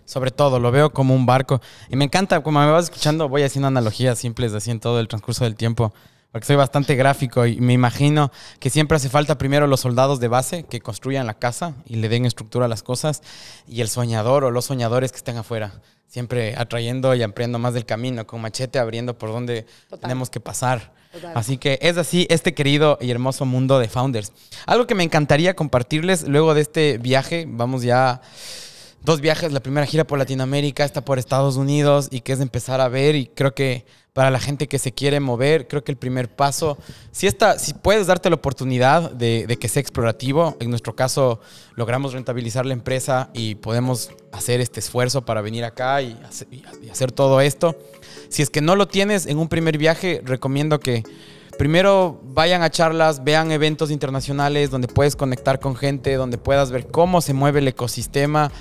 Sobre 0.06 0.32
todo, 0.32 0.60
lo 0.60 0.72
veo 0.72 0.92
como 0.92 1.14
un 1.14 1.26
barco. 1.26 1.62
Y 1.90 1.96
me 1.96 2.06
encanta, 2.06 2.42
como 2.42 2.60
me 2.60 2.72
vas 2.72 2.86
escuchando, 2.86 3.30
voy 3.30 3.44
haciendo 3.44 3.68
analogías 3.68 4.18
simples 4.18 4.54
así 4.54 4.72
en 4.72 4.80
todo 4.80 5.00
el 5.00 5.08
transcurso 5.08 5.44
del 5.44 5.56
tiempo, 5.56 5.94
porque 6.32 6.48
soy 6.48 6.56
bastante 6.56 6.96
gráfico 6.96 7.46
y 7.46 7.60
me 7.60 7.74
imagino 7.74 8.32
que 8.60 8.70
siempre 8.70 8.98
hace 8.98 9.10
falta 9.10 9.38
primero 9.38 9.68
los 9.68 9.82
soldados 9.82 10.20
de 10.20 10.28
base 10.28 10.64
que 10.64 10.80
construyan 10.80 11.28
la 11.28 11.36
casa 11.36 11.74
y 11.86 11.96
le 11.98 12.10
den 12.10 12.26
estructura 12.26 12.66
a 12.66 12.70
las 12.70 12.84
cosas, 12.84 13.22
y 13.68 13.82
el 13.82 13.90
soñador 13.90 14.44
o 14.44 14.52
los 14.52 14.66
soñadores 14.66 15.12
que 15.12 15.18
estén 15.18 15.38
afuera, 15.38 15.82
siempre 16.08 16.56
atrayendo 16.56 17.14
y 17.16 17.24
ampliando 17.24 17.60
más 17.60 17.74
del 17.74 17.86
camino, 17.86 18.26
con 18.26 18.42
machete 18.42 18.80
abriendo 18.80 19.18
por 19.18 19.30
donde 19.30 19.66
tenemos 20.02 20.30
que 20.30 20.40
pasar. 20.40 20.94
Así 21.34 21.58
que 21.58 21.80
es 21.82 21.98
así 21.98 22.28
este 22.30 22.54
querido 22.54 23.00
y 23.02 23.10
hermoso 23.10 23.46
mundo 23.46 23.80
de 23.80 23.90
founders. 23.90 24.32
Algo 24.68 24.86
que 24.86 24.94
me 24.94 25.04
encantaría 25.04 25.56
compartirles 25.56 26.28
luego 26.28 26.54
de 26.54 26.62
este 26.62 27.00
viaje, 27.00 27.46
vamos 27.48 27.82
ya 27.82 28.22
dos 29.04 29.22
viajes, 29.22 29.52
la 29.52 29.62
primera 29.62 29.86
gira 29.86 30.06
por 30.06 30.20
Latinoamérica, 30.20 30.84
esta 30.84 31.04
por 31.04 31.20
Estados 31.20 31.56
Unidos 31.56 32.10
y 32.12 32.22
que 32.22 32.34
es 32.34 32.42
empezar 32.42 32.82
a 32.82 32.90
ver 32.90 33.16
y 33.16 33.28
creo 33.28 33.54
que 33.54 33.86
para 34.14 34.32
la 34.32 34.40
gente 34.40 34.68
que 34.68 34.80
se 34.80 34.92
quiere 34.92 35.20
mover, 35.20 35.68
creo 35.68 35.84
que 35.84 35.92
el 35.92 35.98
primer 35.98 36.30
paso, 36.36 36.78
si, 37.12 37.28
está, 37.28 37.58
si 37.58 37.74
puedes 37.74 38.08
darte 38.08 38.30
la 38.30 38.36
oportunidad 38.36 39.12
de, 39.12 39.58
que 39.60 39.70
sea 39.70 39.80
explorativo, 39.80 40.58
en 40.60 40.70
nuestro 40.70 40.96
caso 40.96 41.40
logramos 41.76 42.14
rentabilizar 42.14 42.66
la 42.66 42.74
empresa 42.74 43.30
y 43.34 43.56
podemos 43.56 44.12
hacer 44.32 44.60
este 44.60 44.82
esfuerzo 44.82 45.24
para 45.24 45.42
venir 45.42 45.64
acá 45.64 46.02
y 46.02 46.20
hacer, 46.28 46.48
y 46.52 46.90
hacer 46.90 47.12
todo 47.12 47.40
esto. 47.40 47.78
Si 48.30 48.42
es 48.42 48.50
que 48.50 48.62
no 48.62 48.76
lo 48.76 48.88
tienes 48.88 49.26
en 49.26 49.38
un 49.38 49.48
primer 49.48 49.78
viaje, 49.78 50.22
recomiendo 50.26 50.80
que 50.80 51.04
primero 51.58 52.20
vayan 52.24 52.62
a 52.62 52.70
charlas, 52.70 53.24
vean 53.24 53.52
eventos 53.52 53.92
internacionales 53.92 54.70
donde 54.70 54.88
puedes 54.88 55.16
conectar 55.16 55.60
con 55.60 55.76
gente, 55.76 56.16
donde 56.16 56.38
puedas 56.38 56.72
ver 56.72 56.88
cómo 56.88 57.22
se 57.22 57.34
mueve 57.34 57.60
el 57.60 57.68
ecosistema 57.70 58.52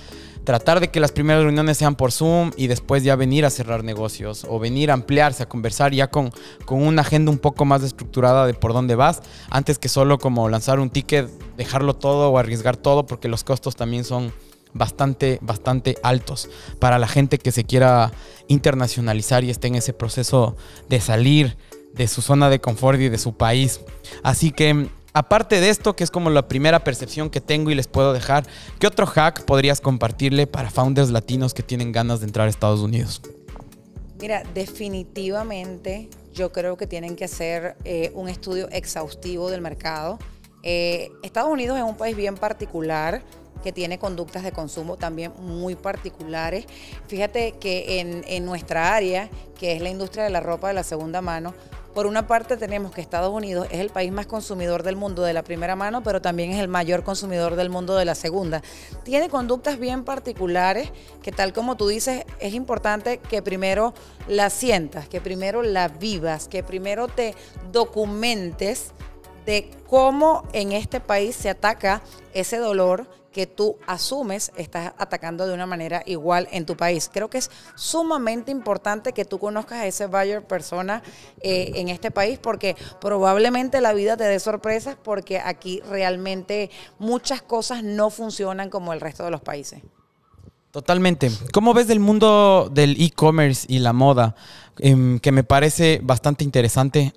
tratar 0.48 0.80
de 0.80 0.88
que 0.88 0.98
las 0.98 1.12
primeras 1.12 1.42
reuniones 1.42 1.76
sean 1.76 1.94
por 1.94 2.10
Zoom 2.10 2.52
y 2.56 2.68
después 2.68 3.04
ya 3.04 3.16
venir 3.16 3.44
a 3.44 3.50
cerrar 3.50 3.84
negocios 3.84 4.46
o 4.48 4.58
venir 4.58 4.90
a 4.90 4.94
ampliarse, 4.94 5.42
a 5.42 5.46
conversar 5.46 5.92
ya 5.92 6.06
con, 6.06 6.32
con 6.64 6.80
una 6.82 7.02
agenda 7.02 7.30
un 7.30 7.36
poco 7.36 7.66
más 7.66 7.82
estructurada 7.82 8.46
de 8.46 8.54
por 8.54 8.72
dónde 8.72 8.94
vas, 8.94 9.20
antes 9.50 9.78
que 9.78 9.90
solo 9.90 10.16
como 10.16 10.48
lanzar 10.48 10.80
un 10.80 10.88
ticket, 10.88 11.28
dejarlo 11.58 11.92
todo 11.96 12.30
o 12.30 12.38
arriesgar 12.38 12.78
todo, 12.78 13.04
porque 13.04 13.28
los 13.28 13.44
costos 13.44 13.76
también 13.76 14.04
son 14.04 14.32
bastante, 14.72 15.38
bastante 15.42 15.98
altos 16.02 16.48
para 16.78 16.98
la 16.98 17.08
gente 17.08 17.36
que 17.36 17.52
se 17.52 17.64
quiera 17.64 18.10
internacionalizar 18.46 19.44
y 19.44 19.50
esté 19.50 19.66
en 19.66 19.74
ese 19.74 19.92
proceso 19.92 20.56
de 20.88 21.02
salir 21.02 21.58
de 21.92 22.08
su 22.08 22.22
zona 22.22 22.48
de 22.48 22.58
confort 22.58 22.98
y 23.00 23.10
de 23.10 23.18
su 23.18 23.36
país. 23.36 23.80
Así 24.22 24.50
que 24.50 24.88
aparte 25.18 25.60
de 25.60 25.68
esto, 25.68 25.96
que 25.96 26.04
es 26.04 26.12
como 26.12 26.30
la 26.30 26.46
primera 26.46 26.84
percepción 26.84 27.28
que 27.28 27.40
tengo 27.40 27.70
y 27.70 27.74
les 27.74 27.88
puedo 27.88 28.12
dejar, 28.12 28.46
¿qué 28.78 28.86
otro 28.86 29.04
hack 29.04 29.44
podrías 29.44 29.80
compartirle 29.80 30.46
para 30.46 30.70
founders 30.70 31.10
latinos 31.10 31.54
que 31.54 31.64
tienen 31.64 31.90
ganas 31.90 32.20
de 32.20 32.26
entrar 32.26 32.46
a 32.46 32.50
Estados 32.50 32.80
Unidos? 32.80 33.20
Mira, 34.20 34.44
definitivamente 34.54 36.08
yo 36.32 36.52
creo 36.52 36.76
que 36.76 36.86
tienen 36.86 37.16
que 37.16 37.24
hacer 37.24 37.76
eh, 37.84 38.12
un 38.14 38.28
estudio 38.28 38.68
exhaustivo 38.70 39.50
del 39.50 39.60
mercado. 39.60 40.20
Eh, 40.62 41.10
Estados 41.24 41.50
Unidos 41.50 41.76
es 41.78 41.84
un 41.84 41.96
país 41.96 42.16
bien 42.16 42.36
particular 42.36 43.22
que 43.64 43.72
tiene 43.72 43.98
conductas 43.98 44.44
de 44.44 44.52
consumo 44.52 44.96
también 44.96 45.32
muy 45.40 45.74
particulares. 45.74 46.64
Fíjate 47.08 47.52
que 47.58 47.98
en, 47.98 48.24
en, 48.28 48.44
nuestra 48.44 48.94
área, 48.94 49.28
que 49.58 49.72
es 49.72 49.82
la 49.82 49.90
industria 49.90 50.22
de 50.22 50.30
la 50.30 50.38
ropa 50.38 50.68
de 50.68 50.74
la 50.74 50.84
segunda 50.84 51.20
mano, 51.20 51.54
por 51.94 52.06
una 52.06 52.26
parte 52.26 52.56
tenemos 52.56 52.92
que 52.92 53.00
Estados 53.00 53.32
Unidos 53.32 53.66
es 53.70 53.80
el 53.80 53.90
país 53.90 54.12
más 54.12 54.26
consumidor 54.26 54.82
del 54.82 54.96
mundo 54.96 55.22
de 55.22 55.32
la 55.32 55.42
primera 55.42 55.76
mano, 55.76 56.02
pero 56.02 56.20
también 56.20 56.50
es 56.52 56.60
el 56.60 56.68
mayor 56.68 57.02
consumidor 57.02 57.56
del 57.56 57.70
mundo 57.70 57.96
de 57.96 58.04
la 58.04 58.14
segunda. 58.14 58.62
Tiene 59.04 59.28
conductas 59.28 59.78
bien 59.78 60.04
particulares 60.04 60.90
que 61.22 61.32
tal 61.32 61.52
como 61.52 61.76
tú 61.76 61.88
dices, 61.88 62.24
es 62.40 62.54
importante 62.54 63.18
que 63.18 63.42
primero 63.42 63.94
la 64.28 64.50
sientas, 64.50 65.08
que 65.08 65.20
primero 65.20 65.62
la 65.62 65.88
vivas, 65.88 66.48
que 66.48 66.62
primero 66.62 67.08
te 67.08 67.34
documentes 67.72 68.92
de 69.46 69.70
cómo 69.88 70.46
en 70.52 70.72
este 70.72 71.00
país 71.00 71.34
se 71.34 71.48
ataca 71.48 72.02
ese 72.34 72.58
dolor 72.58 73.06
que 73.32 73.46
tú 73.46 73.76
asumes 73.86 74.52
estás 74.56 74.92
atacando 74.98 75.46
de 75.46 75.54
una 75.54 75.66
manera 75.66 76.02
igual 76.06 76.48
en 76.50 76.66
tu 76.66 76.76
país. 76.76 77.10
Creo 77.12 77.28
que 77.28 77.38
es 77.38 77.50
sumamente 77.74 78.50
importante 78.50 79.12
que 79.12 79.24
tú 79.24 79.38
conozcas 79.38 79.78
a 79.80 79.86
ese 79.86 80.06
buyer 80.06 80.46
persona 80.46 81.02
eh, 81.40 81.72
en 81.74 81.88
este 81.88 82.10
país 82.10 82.38
porque 82.38 82.76
probablemente 83.00 83.80
la 83.80 83.92
vida 83.92 84.16
te 84.16 84.24
dé 84.24 84.40
sorpresas 84.40 84.96
porque 85.02 85.38
aquí 85.38 85.80
realmente 85.88 86.70
muchas 86.98 87.42
cosas 87.42 87.82
no 87.82 88.10
funcionan 88.10 88.70
como 88.70 88.92
el 88.92 89.00
resto 89.00 89.24
de 89.24 89.30
los 89.30 89.40
países. 89.40 89.82
Totalmente. 90.70 91.30
¿Cómo 91.52 91.72
ves 91.74 91.88
del 91.88 91.98
mundo 91.98 92.70
del 92.72 93.00
e-commerce 93.00 93.66
y 93.68 93.78
la 93.78 93.92
moda? 93.92 94.34
Em, 94.78 95.18
que 95.18 95.32
me 95.32 95.42
parece 95.42 96.00
bastante 96.02 96.44
interesante. 96.44 97.12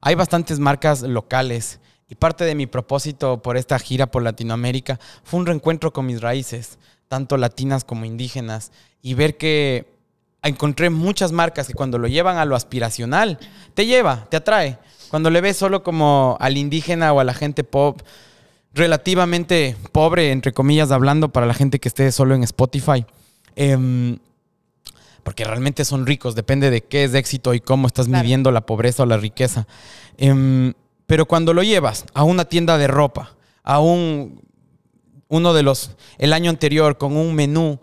hay 0.00 0.14
bastantes 0.14 0.58
marcas 0.60 1.02
locales 1.02 1.80
y 2.08 2.14
parte 2.14 2.44
de 2.44 2.54
mi 2.54 2.66
propósito 2.66 3.42
por 3.42 3.56
esta 3.56 3.78
gira 3.78 4.06
por 4.06 4.22
Latinoamérica 4.22 5.00
fue 5.24 5.40
un 5.40 5.46
reencuentro 5.46 5.92
con 5.92 6.06
mis 6.06 6.20
raíces, 6.20 6.78
tanto 7.08 7.36
latinas 7.36 7.84
como 7.84 8.04
indígenas, 8.04 8.72
y 9.02 9.14
ver 9.14 9.36
que 9.36 9.86
encontré 10.42 10.90
muchas 10.90 11.32
marcas 11.32 11.66
que 11.66 11.74
cuando 11.74 11.98
lo 11.98 12.08
llevan 12.08 12.38
a 12.38 12.44
lo 12.44 12.56
aspiracional, 12.56 13.38
te 13.74 13.86
lleva, 13.86 14.26
te 14.30 14.36
atrae. 14.36 14.78
Cuando 15.10 15.30
le 15.30 15.40
ves 15.40 15.56
solo 15.56 15.82
como 15.82 16.36
al 16.40 16.56
indígena 16.56 17.12
o 17.12 17.20
a 17.20 17.24
la 17.24 17.34
gente 17.34 17.64
pop, 17.64 18.00
relativamente 18.72 19.76
pobre, 19.92 20.30
entre 20.30 20.52
comillas, 20.52 20.90
hablando 20.90 21.30
para 21.30 21.46
la 21.46 21.54
gente 21.54 21.78
que 21.80 21.88
esté 21.88 22.12
solo 22.12 22.34
en 22.34 22.42
Spotify. 22.42 23.06
Em, 23.56 24.18
porque 25.22 25.44
realmente 25.44 25.84
son 25.84 26.06
ricos, 26.06 26.34
depende 26.34 26.70
de 26.70 26.82
qué 26.82 27.04
es 27.04 27.14
éxito 27.14 27.54
y 27.54 27.60
cómo 27.60 27.88
estás 27.88 28.06
midiendo 28.06 28.52
la 28.52 28.66
pobreza 28.66 29.02
o 29.02 29.06
la 29.06 29.16
riqueza. 29.16 29.66
Em, 30.18 30.74
pero 31.06 31.26
cuando 31.26 31.54
lo 31.54 31.62
llevas 31.62 32.04
a 32.14 32.24
una 32.24 32.44
tienda 32.44 32.78
de 32.78 32.86
ropa, 32.86 33.36
a 33.62 33.80
un, 33.80 34.42
uno 35.28 35.54
de 35.54 35.62
los, 35.62 35.90
el 36.18 36.32
año 36.32 36.50
anterior, 36.50 36.98
con 36.98 37.16
un 37.16 37.34
menú, 37.34 37.80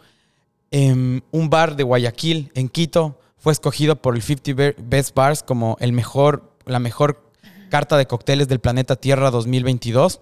en 0.72 1.24
un 1.32 1.50
bar 1.50 1.76
de 1.76 1.84
Guayaquil, 1.84 2.52
en 2.56 2.70
Quito, 2.70 3.20
fue 3.38 3.54
escogido 3.54 3.96
por 3.96 4.16
el 4.16 4.22
50 4.22 4.82
Best 4.82 5.14
Bars 5.16 5.44
como 5.44 5.78
el 5.80 5.92
mejor, 5.92 6.56
la 6.66 6.80
mejor 6.80 7.30
carta 7.70 7.98
de 7.98 8.08
cócteles 8.08 8.48
del 8.48 8.60
planeta 8.60 8.96
Tierra 8.96 9.32
2022. 9.32 10.22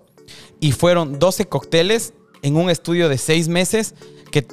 Y 0.60 0.72
fueron 0.72 1.20
12 1.20 1.46
cócteles 1.46 2.14
en 2.42 2.56
un 2.56 2.70
estudio 2.70 3.10
de 3.10 3.18
seis 3.18 3.48
meses 3.48 3.96
que 4.32 4.48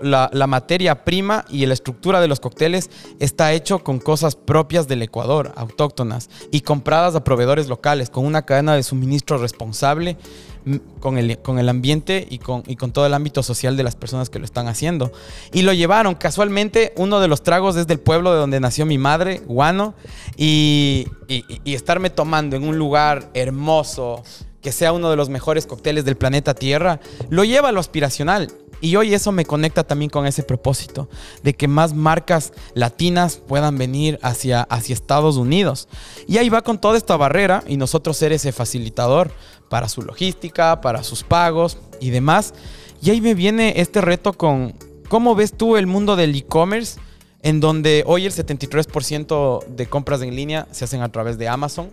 la, 0.00 0.30
la, 0.32 0.46
materia 0.46 1.04
prima 1.04 1.44
y 1.50 1.66
la 1.66 1.74
estructura 1.74 2.20
de 2.20 2.28
los 2.28 2.40
cócteles 2.40 2.88
está 3.18 3.52
hecho 3.52 3.80
con 3.80 3.98
cosas 3.98 4.36
propias 4.36 4.88
del 4.88 5.02
Ecuador, 5.02 5.52
autóctonas, 5.56 6.30
y 6.50 6.60
compradas 6.60 7.14
a 7.14 7.24
proveedores 7.24 7.68
locales, 7.68 8.08
con 8.08 8.24
una 8.24 8.42
cadena 8.42 8.74
de 8.74 8.82
suministro 8.82 9.38
responsable 9.38 10.16
mm, 10.64 10.76
con 11.00 11.18
el, 11.18 11.38
con 11.38 11.58
el 11.58 11.68
ambiente 11.68 12.26
y 12.30 12.38
con, 12.38 12.62
y 12.66 12.76
con 12.76 12.92
todo 12.92 13.04
el 13.04 13.14
ámbito 13.14 13.42
social 13.42 13.76
de 13.76 13.82
las 13.82 13.96
personas 13.96 14.30
que 14.30 14.38
lo 14.38 14.44
están 14.44 14.68
haciendo. 14.68 15.12
Y 15.52 15.62
lo 15.62 15.72
llevaron, 15.72 16.14
casualmente, 16.14 16.92
uno 16.96 17.20
de 17.20 17.28
los 17.28 17.42
tragos 17.42 17.76
es 17.76 17.88
del 17.88 17.98
pueblo 17.98 18.32
de 18.32 18.38
donde 18.38 18.60
nació 18.60 18.86
mi 18.86 18.98
madre, 18.98 19.42
Guano, 19.46 19.94
y, 20.36 21.08
y, 21.26 21.44
y 21.64 21.74
estarme 21.74 22.08
tomando 22.08 22.54
en 22.54 22.62
un 22.62 22.78
lugar 22.78 23.30
hermoso, 23.34 24.22
que 24.62 24.72
sea 24.72 24.92
uno 24.92 25.10
de 25.10 25.16
los 25.16 25.28
mejores 25.28 25.66
cócteles 25.66 26.04
del 26.04 26.16
planeta 26.16 26.54
Tierra, 26.54 27.00
lo 27.28 27.44
lleva 27.44 27.68
a 27.68 27.72
lo 27.72 27.80
aspiracional. 27.80 28.50
Y 28.80 28.96
hoy 28.96 29.14
eso 29.14 29.30
me 29.30 29.44
conecta 29.44 29.84
también 29.84 30.10
con 30.10 30.26
ese 30.26 30.42
propósito, 30.42 31.08
de 31.44 31.54
que 31.54 31.68
más 31.68 31.94
marcas 31.94 32.52
latinas 32.74 33.36
puedan 33.36 33.78
venir 33.78 34.18
hacia, 34.22 34.62
hacia 34.62 34.94
Estados 34.94 35.36
Unidos. 35.36 35.88
Y 36.26 36.38
ahí 36.38 36.48
va 36.48 36.62
con 36.62 36.80
toda 36.80 36.96
esta 36.96 37.16
barrera 37.16 37.62
y 37.68 37.76
nosotros 37.76 38.16
ser 38.16 38.32
ese 38.32 38.50
facilitador 38.50 39.30
para 39.68 39.88
su 39.88 40.02
logística, 40.02 40.80
para 40.80 41.04
sus 41.04 41.22
pagos 41.22 41.78
y 42.00 42.10
demás. 42.10 42.54
Y 43.00 43.10
ahí 43.10 43.20
me 43.20 43.34
viene 43.34 43.74
este 43.76 44.00
reto 44.00 44.32
con 44.32 44.74
cómo 45.08 45.36
ves 45.36 45.52
tú 45.56 45.76
el 45.76 45.86
mundo 45.86 46.16
del 46.16 46.34
e-commerce, 46.34 46.98
en 47.42 47.60
donde 47.60 48.02
hoy 48.06 48.26
el 48.26 48.32
73% 48.32 49.64
de 49.66 49.86
compras 49.86 50.22
en 50.22 50.34
línea 50.34 50.66
se 50.72 50.84
hacen 50.84 51.02
a 51.02 51.10
través 51.10 51.38
de 51.38 51.48
Amazon. 51.48 51.90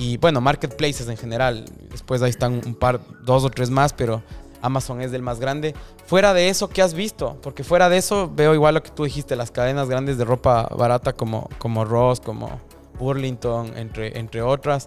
Y 0.00 0.16
bueno, 0.18 0.40
marketplaces 0.40 1.08
en 1.08 1.16
general. 1.16 1.64
Después 1.90 2.22
ahí 2.22 2.30
están 2.30 2.60
un 2.64 2.76
par, 2.76 3.00
dos 3.24 3.42
o 3.42 3.50
tres 3.50 3.68
más, 3.68 3.92
pero 3.92 4.22
Amazon 4.62 5.00
es 5.00 5.10
del 5.10 5.22
más 5.22 5.40
grande. 5.40 5.74
Fuera 6.06 6.32
de 6.34 6.50
eso, 6.50 6.68
¿qué 6.68 6.82
has 6.82 6.94
visto? 6.94 7.36
Porque 7.42 7.64
fuera 7.64 7.88
de 7.88 7.98
eso 7.98 8.30
veo 8.32 8.54
igual 8.54 8.76
lo 8.76 8.82
que 8.84 8.90
tú 8.90 9.02
dijiste, 9.02 9.34
las 9.34 9.50
cadenas 9.50 9.88
grandes 9.88 10.16
de 10.16 10.24
ropa 10.24 10.68
barata 10.68 11.14
como, 11.14 11.50
como 11.58 11.84
Ross, 11.84 12.20
como 12.20 12.60
Burlington, 12.96 13.76
entre, 13.76 14.16
entre 14.16 14.40
otras. 14.40 14.86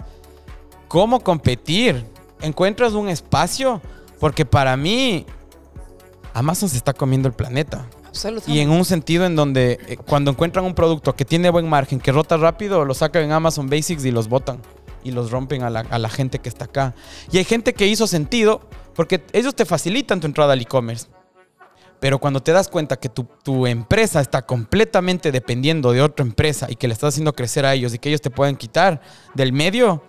¿Cómo 0.88 1.19
competir? 1.19 2.06
¿Encuentras 2.39 2.93
un 2.93 3.10
espacio? 3.10 3.82
Porque 4.17 4.45
para 4.45 4.78
mí, 4.78 5.26
Amazon 6.34 6.69
se 6.69 6.78
está 6.78 6.93
comiendo 6.93 7.28
el 7.28 7.34
planeta. 7.34 7.86
Y 8.47 8.60
en 8.60 8.69
un 8.69 8.84
sentido 8.86 9.26
en 9.26 9.36
donde 9.36 9.80
eh, 9.88 9.97
cuando 9.97 10.32
encuentran 10.32 10.65
un 10.65 10.76
producto 10.76 11.15
que 11.15 11.24
tiene 11.26 11.50
buen 11.50 11.67
margen, 11.67 12.00
que 12.00 12.12
rota 12.12 12.38
rápido, 12.38 12.84
lo 12.86 12.93
sacan 12.93 13.24
en 13.24 13.32
Amazon 13.32 13.69
Basics 13.69 14.04
y 14.06 14.12
los 14.12 14.28
botan. 14.28 14.62
Y 15.03 15.11
los 15.11 15.31
rompen 15.31 15.63
a 15.63 15.69
la, 15.69 15.81
a 15.81 15.99
la 15.99 16.09
gente 16.09 16.39
que 16.39 16.49
está 16.49 16.65
acá. 16.65 16.95
Y 17.31 17.37
hay 17.37 17.43
gente 17.43 17.73
que 17.73 17.87
hizo 17.87 18.07
sentido 18.07 18.61
porque 18.95 19.23
ellos 19.33 19.55
te 19.55 19.65
facilitan 19.65 20.19
tu 20.19 20.27
entrada 20.27 20.53
al 20.53 20.61
e-commerce. 20.61 21.07
Pero 22.01 22.17
cuando 22.17 22.41
te 22.41 22.51
das 22.51 22.67
cuenta 22.67 22.97
que 22.99 23.09
tu, 23.09 23.67
empresa 23.67 24.21
está 24.21 24.41
completamente 24.41 25.31
dependiendo 25.31 25.91
de 25.91 26.01
otra 26.01 26.25
empresa 26.25 26.65
y 26.67 26.75
que 26.75 26.87
le 26.87 26.95
estás 26.95 27.09
haciendo 27.09 27.33
crecer 27.33 27.63
a 27.63 27.75
ellos 27.75 27.93
y 27.93 27.99
que 27.99 28.09
ellos 28.09 28.21
te 28.21 28.31
pueden 28.31 28.55
quitar 28.55 29.01
del 29.35 29.53
medio, 29.53 30.03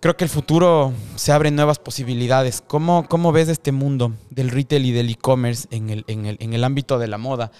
creo 0.00 0.18
que 0.18 0.24
el 0.24 0.28
futuro 0.28 0.92
se 1.16 1.32
abren 1.32 1.56
nuevas 1.56 1.78
posibilidades. 1.78 2.62
¿Cómo, 2.66 3.06
cómo 3.08 3.32
ves 3.32 3.48
este 3.48 3.72
mundo 3.72 4.12
del 4.28 4.50
retail 4.50 4.84
y 4.84 4.92
del 4.92 5.08
e-commerce 5.08 5.66
en 5.70 5.88
el, 5.88 6.04
en, 6.08 6.52
el, 6.52 6.62
ámbito 6.62 6.98
de 6.98 7.08
la 7.08 7.16
moda? 7.16 7.50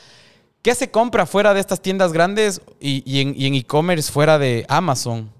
¿Qué 0.60 0.74
se 0.74 0.90
compra 0.90 1.24
fuera 1.24 1.54
de 1.54 1.60
estas 1.60 1.80
tiendas 1.80 2.12
grandes 2.12 2.60
y, 2.80 3.02
y 3.06 3.46
en 3.46 3.54
e-commerce 3.54 4.12
fuera 4.12 4.38
de 4.38 4.66
Amazon? 4.68 5.30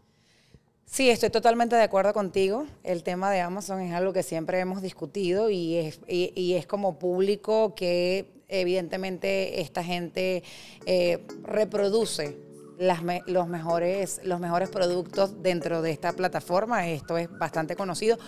Sí, 0.93 1.09
estoy 1.09 1.31
totalmente 1.31 1.75
de 1.75 1.85
acuerdo 1.85 2.13
contigo. 2.13 2.67
El 2.85 3.03
tema 3.03 3.31
de 3.31 3.41
Amazon 3.41 3.81
es 3.81 3.95
algo 3.95 4.13
que 4.13 4.23
siempre 4.23 4.61
hemos 4.61 4.83
discutido 4.83 5.49
y 5.49 5.77
es, 5.77 6.01
y, 6.07 6.53
es 6.53 6.67
como 6.67 6.99
público 6.99 7.75
que 7.75 8.31
evidentemente 8.49 9.63
esta 9.63 9.83
gente 9.83 10.43
eh, 10.85 11.27
reproduce 11.45 12.37
los, 12.79 13.49
mejores, 13.49 14.21
los 14.23 14.39
mejores 14.39 14.69
productos 14.69 15.43
dentro 15.43 15.81
de 15.81 15.93
esta 15.93 16.13
plataforma. 16.13 16.87
Esto 16.87 17.17
es 17.17 17.31
bastante 17.39 17.75
conocido. 17.75 18.19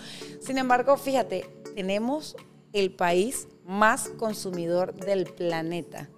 Sin 0.40 0.57
embargo, 0.57 0.96
fíjate, 0.96 1.44
tenemos 1.74 2.35
el 2.72 2.92
país 2.92 3.46
más 3.66 4.09
consumidor 4.09 4.94
del 4.94 5.27
planeta. 5.27 6.09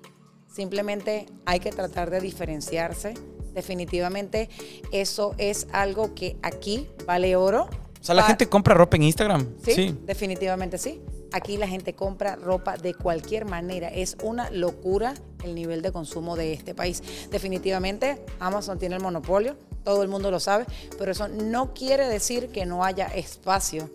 Simplemente 0.47 1.27
hay 1.45 1.59
que 1.59 1.73
tratar 1.73 2.09
de 2.11 2.21
diferenciarse 2.21 3.15
definitivamente 3.57 4.49
eso 4.93 5.35
es 5.39 5.67
algo 5.73 6.15
que 6.15 6.37
aquí 6.43 6.89
vale 7.07 7.35
oro. 7.35 7.69
O 8.01 8.05
sea, 8.07 8.15
la 8.15 8.23
gente 8.23 8.49
compra 8.49 8.75
ropa 8.75 8.97
en 8.97 9.03
Instagram. 9.03 9.49
¿Sí? 9.65 9.99
definitivamente 10.05 10.79
sí. 10.79 11.01
Aquí 11.33 11.57
la 11.57 11.67
gente 11.67 11.95
compra 11.95 12.37
ropa 12.37 12.77
de 12.77 12.95
cualquier 12.95 13.47
manera. 13.47 13.89
Es 13.89 14.17
una 14.23 14.49
locura 14.51 15.15
el 15.43 15.57
nivel 15.57 15.83
de 15.83 15.91
consumo 15.91 16.37
de 16.37 16.53
este 16.53 16.75
país. 16.75 17.03
Definitivamente 17.31 18.25
Amazon 18.39 18.79
tiene 18.79 18.95
el 18.95 19.03
monopolio, 19.03 19.57
todo 19.83 20.03
el 20.03 20.09
mundo 20.09 20.31
lo 20.31 20.39
sabe, 20.39 20.67
pero 20.99 21.11
eso 21.11 21.27
no 21.27 21.75
quiere 21.75 22.07
decir 22.07 22.51
que 22.51 22.65
no 22.65 22.85
haya 22.85 23.07
espacio 23.07 23.91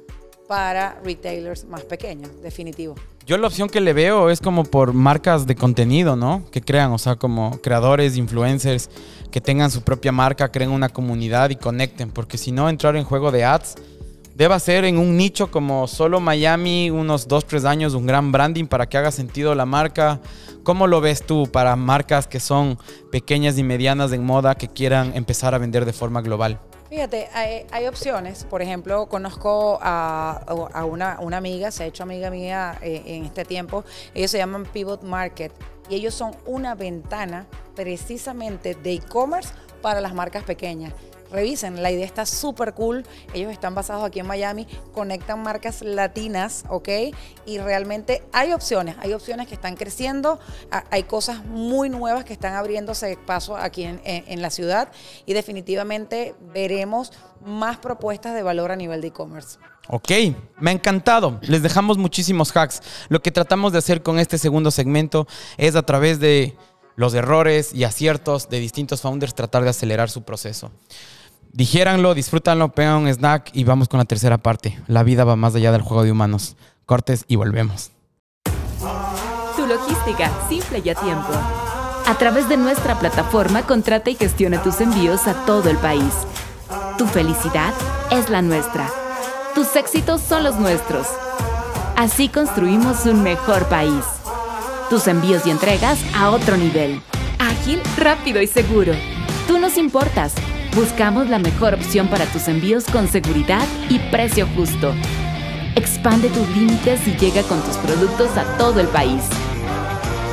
para 0.48 1.00
retailers 1.04 1.64
más 1.66 1.84
pequeños, 1.84 2.42
definitivo. 2.42 2.96
Yo 3.26 3.38
la 3.38 3.48
opción 3.48 3.70
que 3.70 3.82
le 3.82 3.94
veo 3.94 4.32
es 4.32 4.42
como 4.42 4.64
por 4.64 4.94
marcas 4.94 5.46
de 5.46 5.56
contenido, 5.56 6.16
¿no? 6.16 6.44
Que 6.52 6.62
crean, 6.62 6.92
o 6.92 6.98
sea, 6.98 7.18
como 7.18 7.62
creadores, 7.62 8.18
influencers, 8.18 8.90
que 9.30 9.40
tengan 9.40 9.70
su 9.70 9.84
propia 9.84 10.12
marca, 10.12 10.52
creen 10.52 10.72
una 10.72 10.90
comunidad 10.90 11.52
y 11.52 11.56
conecten, 11.56 12.10
porque 12.10 12.40
si 12.40 12.52
no, 12.52 12.68
entrar 12.68 12.96
en 12.96 13.04
juego 13.04 13.32
de 13.32 13.46
ads 13.46 13.76
debe 14.36 14.60
ser 14.60 14.86
en 14.86 14.98
un 14.98 15.18
nicho 15.18 15.52
como 15.52 15.88
solo 15.88 16.20
Miami, 16.20 16.90
unos 16.90 17.28
2, 17.28 17.46
3 17.46 17.66
años, 17.66 17.94
un 17.94 18.08
gran 18.08 18.32
branding 18.32 18.66
para 18.66 18.90
que 18.90 18.98
haga 18.98 19.12
sentido 19.12 19.54
la 19.54 19.68
marca. 19.68 20.20
¿Cómo 20.64 20.88
lo 20.88 21.00
ves 21.00 21.24
tú 21.24 21.48
para 21.52 21.76
marcas 21.76 22.26
que 22.26 22.40
son 22.40 22.80
pequeñas 23.12 23.58
y 23.60 23.64
medianas 23.64 24.12
en 24.14 24.26
moda 24.26 24.56
que 24.56 24.68
quieran 24.68 25.12
empezar 25.16 25.54
a 25.54 25.60
vender 25.60 25.86
de 25.86 25.94
forma 25.94 26.22
global? 26.22 26.60
Fíjate, 26.92 27.30
hay, 27.72 27.88
opciones. 27.88 28.44
Por 28.44 28.62
ejemplo, 28.62 29.08
conozco 29.08 29.80
a, 29.82 30.44
una, 30.86 31.38
amiga, 31.38 31.72
se 31.72 31.84
ha 31.84 31.86
hecho 31.86 32.04
amiga 32.04 32.30
mía 32.30 32.78
eh, 32.82 33.02
en 33.06 33.24
este 33.24 33.46
tiempo. 33.46 33.86
Ellos 34.14 34.30
se 34.30 34.40
llaman 34.40 34.66
Pivot 34.66 35.02
Market 35.02 35.54
y 35.88 35.96
ellos 35.96 36.14
son 36.14 36.36
una 36.46 36.76
ventana 36.76 37.48
precisamente 37.76 38.76
de 38.76 38.96
e-commerce 38.96 39.54
para 39.82 40.02
las 40.02 40.14
marcas 40.14 40.44
pequeñas. 40.44 40.92
Revisen, 41.32 41.82
la 41.82 41.92
idea 41.92 42.06
está 42.06 42.26
súper 42.26 42.74
cool. 42.74 43.06
Ellos 43.34 43.52
están 43.52 43.76
basados 43.76 44.04
aquí 44.04 44.20
en 44.20 44.28
Miami, 44.28 44.68
conectan 44.94 45.42
marcas 45.42 45.82
latinas, 45.82 46.64
¿ok? 46.70 46.90
Y 47.46 47.58
realmente 47.60 48.24
hay 48.32 48.54
opciones, 48.54 48.96
hay 49.00 49.14
opciones 49.14 49.48
que 49.48 49.56
están 49.56 49.76
creciendo, 49.76 50.40
hay 50.90 51.04
cosas 51.04 51.44
muy 51.46 51.90
nuevas 51.90 52.26
que 52.26 52.34
están 52.34 52.56
abriéndose 52.56 53.18
paso 53.26 53.56
aquí 53.58 53.84
en, 53.84 54.02
en 54.04 54.42
la 54.42 54.50
ciudad 54.50 54.90
y 55.26 55.34
definitivamente 55.34 56.36
veremos 56.54 57.12
más 57.44 57.78
propuestas 57.78 58.36
de 58.36 58.44
valor 58.44 58.72
a 58.72 58.76
nivel 58.76 59.02
de 59.02 59.08
e-commerce. 59.08 59.58
Ok, 59.88 60.12
me 60.60 60.72
ha 60.72 60.74
encantado. 60.74 61.40
Les 61.42 61.64
dejamos 61.64 61.98
muchísimos 61.98 62.56
hacks. 62.56 62.82
Lo 63.10 63.22
que 63.22 63.32
tratamos 63.32 63.74
de 63.74 63.80
hacer 63.80 64.04
con 64.04 64.20
este 64.20 64.38
segundo 64.38 64.72
segmento 64.72 65.28
es 65.58 65.76
a 65.76 65.82
través 65.82 66.20
de 66.20 66.56
los 66.96 67.14
errores 67.14 67.74
y 67.74 67.84
aciertos 67.84 68.50
de 68.50 68.60
distintos 68.60 69.02
founders 69.02 69.34
tratar 69.34 69.64
de 69.64 69.70
acelerar 69.70 70.10
su 70.10 70.24
proceso. 70.24 70.72
Dijéranlo, 71.54 72.14
disfrútanlo, 72.14 72.70
pegan 72.70 73.04
un 73.04 73.08
snack 73.08 73.52
y 73.54 73.66
vamos 73.66 73.90
con 73.90 73.98
la 73.98 74.06
tercera 74.06 74.38
parte. 74.38 74.80
La 74.88 75.04
vida 75.04 75.26
va 75.26 75.36
más 75.36 75.54
allá 75.54 75.72
del 75.72 75.82
juego 75.82 76.04
de 76.04 76.12
humanos. 76.12 76.56
Cortes 76.86 77.26
y 77.28 77.36
volvemos. 77.36 77.92
Tu 79.58 79.68
logística, 79.68 80.32
simple 80.48 80.82
y 80.84 80.90
a 80.90 80.96
tiempo. 80.96 81.32
A 82.08 82.16
través 82.18 82.48
de 82.48 82.58
nuestra 82.58 82.98
plataforma, 83.00 83.64
contrata 83.64 84.10
y 84.10 84.16
gestiona 84.16 84.64
tus 84.64 84.80
envíos 84.80 85.28
a 85.28 85.46
todo 85.46 85.70
el 85.70 85.78
país. 85.78 86.14
Tu 86.98 87.06
felicidad 87.06 87.74
es 88.12 88.30
la 88.30 88.42
nuestra. 88.42 88.90
Tus 89.54 89.76
éxitos 89.76 90.22
son 90.22 90.44
los 90.44 90.56
nuestros. 90.56 91.08
Así 91.98 92.30
construimos 92.30 93.06
un 93.06 93.24
mejor 93.24 93.66
país. 93.68 94.06
Tus 94.90 95.08
envíos 95.08 95.46
y 95.46 95.52
entregas 95.52 96.00
a 96.16 96.32
otro 96.32 96.56
nivel. 96.56 97.02
Ágil, 97.40 97.82
rápido 97.98 98.42
y 98.42 98.48
seguro. 98.48 98.94
Tú 99.48 99.60
nos 99.60 99.78
importas. 99.78 100.34
Buscamos 100.76 101.28
la 101.30 101.38
mejor 101.38 101.74
opción 101.74 102.08
para 102.08 102.26
tus 102.28 102.48
envíos 102.48 102.86
con 102.86 103.08
seguridad 103.10 103.68
y 103.90 104.00
precio 104.10 104.48
justo. 104.56 104.94
Expande 105.76 106.30
tus 106.30 106.48
límites 106.56 107.06
y 107.08 107.18
llega 107.18 107.44
con 107.44 107.62
tus 107.62 107.76
productos 107.78 108.38
a 108.38 108.58
todo 108.58 108.80
el 108.80 108.88
país. 108.88 109.22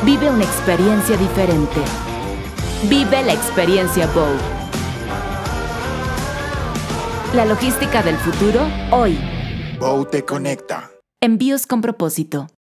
Vive 0.04 0.30
una 0.30 0.44
experiencia 0.44 1.16
diferente. 1.16 1.80
Vive 2.88 3.24
la 3.24 3.32
experiencia 3.32 4.06
Bow. 4.08 4.28
La 7.34 7.44
logística 7.44 8.02
del 8.04 8.16
futuro 8.16 8.60
hoy. 8.92 9.18
Bow 9.80 10.04
te 10.04 10.24
conecta. 10.24 10.88
Envíos 11.20 11.66
con 11.66 11.80
propósito. 11.80 12.48